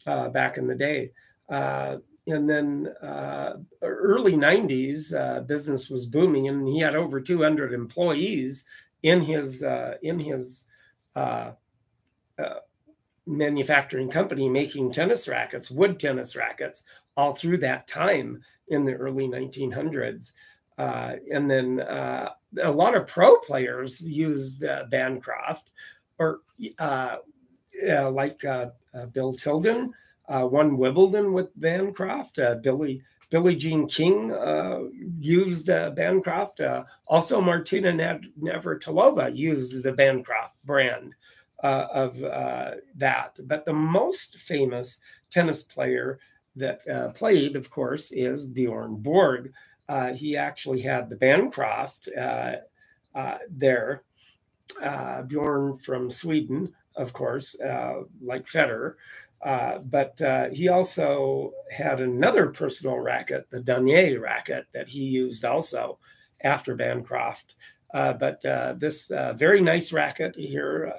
back 0.05 0.57
in 0.57 0.67
the 0.67 0.76
day. 0.76 1.11
And 2.28 2.49
then 2.49 2.88
uh, 3.01 3.57
early 3.82 4.34
90s 4.34 5.13
uh, 5.13 5.41
business 5.41 5.89
was 5.89 6.05
booming 6.05 6.47
and 6.47 6.67
he 6.67 6.80
had 6.80 6.95
over 6.95 7.19
200 7.19 7.74
employees 7.74 8.69
in 9.03 9.21
his 9.21 9.63
uh, 9.63 9.95
in 10.01 10.19
his 10.19 10.67
uh, 11.15 11.51
uh, 12.39 12.59
manufacturing 13.25 14.09
company 14.09 14.49
making 14.49 14.91
tennis 14.91 15.27
rackets 15.27 15.69
wood 15.69 15.99
tennis 15.99 16.35
rackets 16.35 16.83
all 17.15 17.33
through 17.33 17.57
that 17.57 17.87
time 17.87 18.41
in 18.67 18.85
the 18.85 18.93
early 18.93 19.27
1900s 19.27 20.33
uh, 20.77 21.15
and 21.31 21.49
then 21.49 21.81
uh, 21.81 22.29
a 22.63 22.71
lot 22.71 22.95
of 22.95 23.05
pro 23.05 23.37
players 23.37 24.01
used 24.01 24.63
uh, 24.63 24.85
bancroft 24.89 25.69
or 26.17 26.41
uh, 26.79 27.17
uh, 27.89 28.09
like 28.11 28.43
uh, 28.45 28.67
bill 29.13 29.33
tilden 29.33 29.93
won 30.27 30.77
Wimbledon 30.77 31.33
with 31.33 31.49
Bancroft. 31.59 32.39
Billy 32.61 33.03
Billie 33.32 33.55
Jean 33.55 33.88
King 33.88 34.32
uh, 34.34 34.82
used 35.17 35.69
uh, 35.69 35.89
Bancroft. 35.91 36.59
Uh, 36.59 36.84
also, 37.07 37.41
Martina 37.41 37.93
Nav- 37.93 38.27
Navratilova 38.39 39.36
used 39.36 39.82
the 39.82 39.93
Bancroft 39.93 40.63
brand 40.65 41.15
uh, 41.63 41.88
of 41.93 42.21
uh, 42.23 42.71
that. 42.95 43.38
But 43.47 43.63
the 43.65 43.73
most 43.73 44.38
famous 44.38 44.99
tennis 45.29 45.63
player 45.63 46.19
that 46.57 46.86
uh, 46.88 47.09
played, 47.11 47.55
of 47.55 47.69
course, 47.69 48.11
is 48.11 48.45
Bjorn 48.47 48.97
Borg. 48.97 49.53
He 50.15 50.38
actually 50.38 50.82
had 50.82 51.09
the 51.09 51.15
Bancroft 51.15 52.09
there. 53.49 54.03
Bjorn 55.27 55.77
from 55.77 56.09
Sweden, 56.09 56.73
of 56.95 57.13
course, 57.13 57.55
like 58.21 58.45
Federer. 58.45 58.95
Uh, 59.43 59.79
but 59.79 60.21
uh, 60.21 60.49
he 60.49 60.67
also 60.67 61.53
had 61.75 61.99
another 61.99 62.47
personal 62.47 62.99
racket, 62.99 63.49
the 63.49 63.59
Donnay 63.59 64.19
racket, 64.19 64.67
that 64.73 64.89
he 64.89 64.99
used 64.99 65.43
also 65.43 65.97
after 66.43 66.75
Bancroft. 66.75 67.55
Uh, 67.93 68.13
but 68.13 68.43
uh, 68.45 68.73
this 68.77 69.11
uh, 69.11 69.33
very 69.33 69.61
nice 69.61 69.91
racket 69.91 70.35
here, 70.35 70.93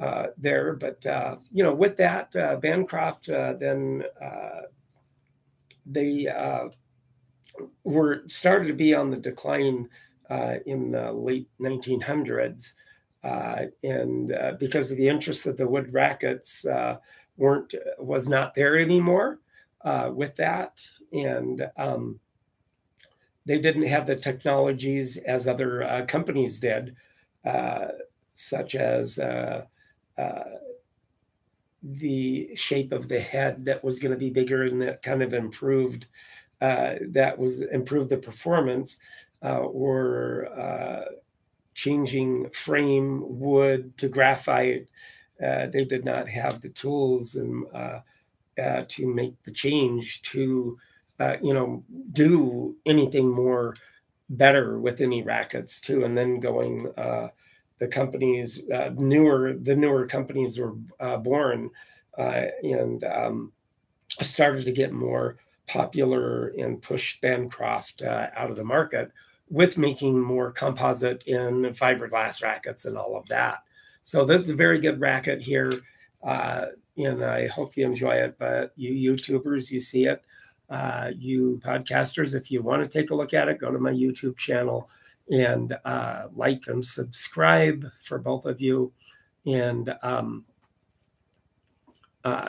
uh, 0.00 0.28
there. 0.38 0.74
But 0.74 1.04
you 1.50 1.62
know, 1.62 1.74
with 1.74 1.96
that, 1.96 2.32
Bancroft 2.60 3.26
then 3.26 4.04
they 5.84 6.26
were 7.84 8.22
started 8.26 8.68
to 8.68 8.74
be 8.74 8.94
on 8.94 9.10
the 9.10 9.18
decline 9.18 9.88
in 10.64 10.92
the 10.92 11.12
late 11.12 11.48
1900s 11.60 12.72
uh, 12.72 12.89
and 13.22 14.32
uh, 14.32 14.52
because 14.58 14.90
of 14.90 14.98
the 14.98 15.08
interest 15.08 15.46
of 15.46 15.56
the 15.56 15.66
wood 15.66 15.92
rackets 15.92 16.66
uh, 16.66 16.98
weren't 17.36 17.74
was 17.98 18.28
not 18.28 18.54
there 18.54 18.78
anymore 18.78 19.38
uh, 19.82 20.10
with 20.14 20.36
that, 20.36 20.80
and 21.12 21.70
um, 21.76 22.20
they 23.46 23.58
didn't 23.58 23.86
have 23.86 24.06
the 24.06 24.16
technologies 24.16 25.16
as 25.18 25.48
other 25.48 25.82
uh, 25.82 26.04
companies 26.06 26.60
did, 26.60 26.94
uh, 27.44 27.88
such 28.32 28.74
as 28.74 29.18
uh, 29.18 29.64
uh, 30.18 30.42
the 31.82 32.54
shape 32.54 32.92
of 32.92 33.08
the 33.08 33.20
head 33.20 33.64
that 33.64 33.82
was 33.82 33.98
going 33.98 34.12
to 34.12 34.18
be 34.18 34.30
bigger 34.30 34.64
and 34.64 34.82
that 34.82 35.02
kind 35.02 35.22
of 35.22 35.32
improved. 35.32 36.06
Uh, 36.60 36.96
that 37.08 37.38
was 37.38 37.62
improved 37.62 38.10
the 38.10 38.18
performance, 38.18 39.00
uh, 39.42 39.60
or 39.60 40.46
uh, 40.58 41.04
changing 41.80 42.50
frame 42.50 43.22
wood 43.38 43.96
to 43.96 44.08
graphite. 44.08 44.86
Uh, 45.42 45.66
they 45.66 45.84
did 45.84 46.04
not 46.04 46.28
have 46.28 46.60
the 46.60 46.68
tools 46.68 47.34
and 47.34 47.64
uh, 47.72 48.00
uh, 48.60 48.84
to 48.86 49.14
make 49.14 49.42
the 49.44 49.52
change 49.52 50.20
to 50.20 50.78
uh, 51.18 51.36
you 51.42 51.54
know, 51.54 51.82
do 52.12 52.76
anything 52.84 53.34
more 53.34 53.74
better 54.28 54.78
with 54.78 55.00
any 55.00 55.22
rackets 55.22 55.80
too. 55.80 56.04
And 56.04 56.16
then 56.16 56.40
going, 56.40 56.92
uh, 56.96 57.28
the 57.78 57.88
companies 57.88 58.70
uh, 58.70 58.90
newer, 58.94 59.54
the 59.54 59.76
newer 59.76 60.06
companies 60.06 60.58
were 60.58 60.74
born 61.18 61.70
and 62.16 63.04
um, 63.04 63.52
started 64.20 64.64
to 64.66 64.72
get 64.72 64.92
more 64.92 65.38
popular 65.66 66.48
and 66.48 66.82
push 66.82 67.18
Bancroft 67.20 68.02
out 68.02 68.50
of 68.50 68.56
the 68.56 68.64
market 68.64 69.10
with 69.50 69.76
making 69.76 70.20
more 70.20 70.52
composite 70.52 71.22
in 71.26 71.62
fiberglass 71.70 72.42
rackets 72.42 72.84
and 72.84 72.96
all 72.96 73.16
of 73.16 73.26
that. 73.28 73.58
So 74.02 74.24
this 74.24 74.42
is 74.42 74.50
a 74.50 74.56
very 74.56 74.78
good 74.78 75.00
racket 75.00 75.42
here. 75.42 75.70
Uh, 76.22 76.66
and 76.96 77.24
I 77.24 77.48
hope 77.48 77.76
you 77.76 77.84
enjoy 77.84 78.14
it. 78.14 78.36
But 78.38 78.72
you 78.76 79.12
YouTubers, 79.12 79.70
you 79.70 79.80
see 79.80 80.06
it. 80.06 80.22
Uh, 80.68 81.10
you 81.16 81.60
podcasters, 81.64 82.34
if 82.34 82.50
you 82.50 82.62
want 82.62 82.82
to 82.82 82.88
take 82.88 83.10
a 83.10 83.14
look 83.14 83.34
at 83.34 83.48
it, 83.48 83.58
go 83.58 83.72
to 83.72 83.78
my 83.78 83.90
YouTube 83.90 84.36
channel 84.36 84.88
and 85.28 85.76
uh, 85.84 86.26
like 86.34 86.62
and 86.68 86.86
subscribe 86.86 87.84
for 87.98 88.18
both 88.18 88.46
of 88.46 88.60
you. 88.60 88.92
And 89.44 89.92
um, 90.02 90.44
uh, 92.24 92.48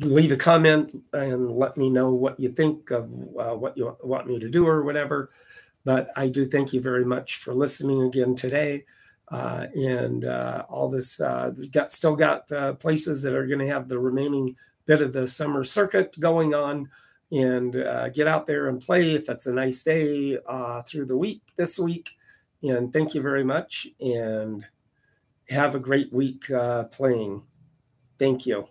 leave 0.00 0.32
a 0.32 0.36
comment 0.36 0.94
and 1.12 1.50
let 1.50 1.76
me 1.76 1.90
know 1.90 2.12
what 2.12 2.38
you 2.38 2.50
think 2.50 2.90
of 2.90 3.10
uh, 3.38 3.54
what 3.54 3.76
you 3.76 3.96
want 4.02 4.26
me 4.26 4.38
to 4.38 4.48
do 4.48 4.66
or 4.66 4.82
whatever. 4.82 5.30
But 5.84 6.10
I 6.16 6.28
do 6.28 6.44
thank 6.44 6.72
you 6.72 6.80
very 6.80 7.04
much 7.04 7.36
for 7.36 7.54
listening 7.54 8.02
again 8.02 8.34
today. 8.34 8.84
Uh, 9.30 9.66
and 9.74 10.24
uh, 10.24 10.64
all 10.68 10.88
this 10.88 11.20
uh, 11.20 11.52
got 11.70 11.92
still 11.92 12.16
got 12.16 12.50
uh, 12.50 12.74
places 12.74 13.22
that 13.22 13.34
are 13.34 13.46
going 13.46 13.58
to 13.58 13.68
have 13.68 13.88
the 13.88 13.98
remaining 13.98 14.56
bit 14.86 15.02
of 15.02 15.12
the 15.12 15.28
summer 15.28 15.64
circuit 15.64 16.18
going 16.18 16.54
on. 16.54 16.90
And 17.30 17.76
uh, 17.76 18.08
get 18.08 18.26
out 18.26 18.46
there 18.46 18.68
and 18.68 18.80
play 18.80 19.12
if 19.12 19.28
it's 19.28 19.46
a 19.46 19.52
nice 19.52 19.82
day 19.82 20.38
uh, 20.48 20.80
through 20.82 21.04
the 21.04 21.16
week 21.16 21.42
this 21.56 21.78
week. 21.78 22.08
And 22.62 22.90
thank 22.90 23.14
you 23.14 23.20
very 23.20 23.44
much 23.44 23.86
and 24.00 24.64
have 25.50 25.74
a 25.74 25.78
great 25.78 26.10
week 26.10 26.44
playing. 26.90 27.42
Thank 28.18 28.46
you 28.46 28.68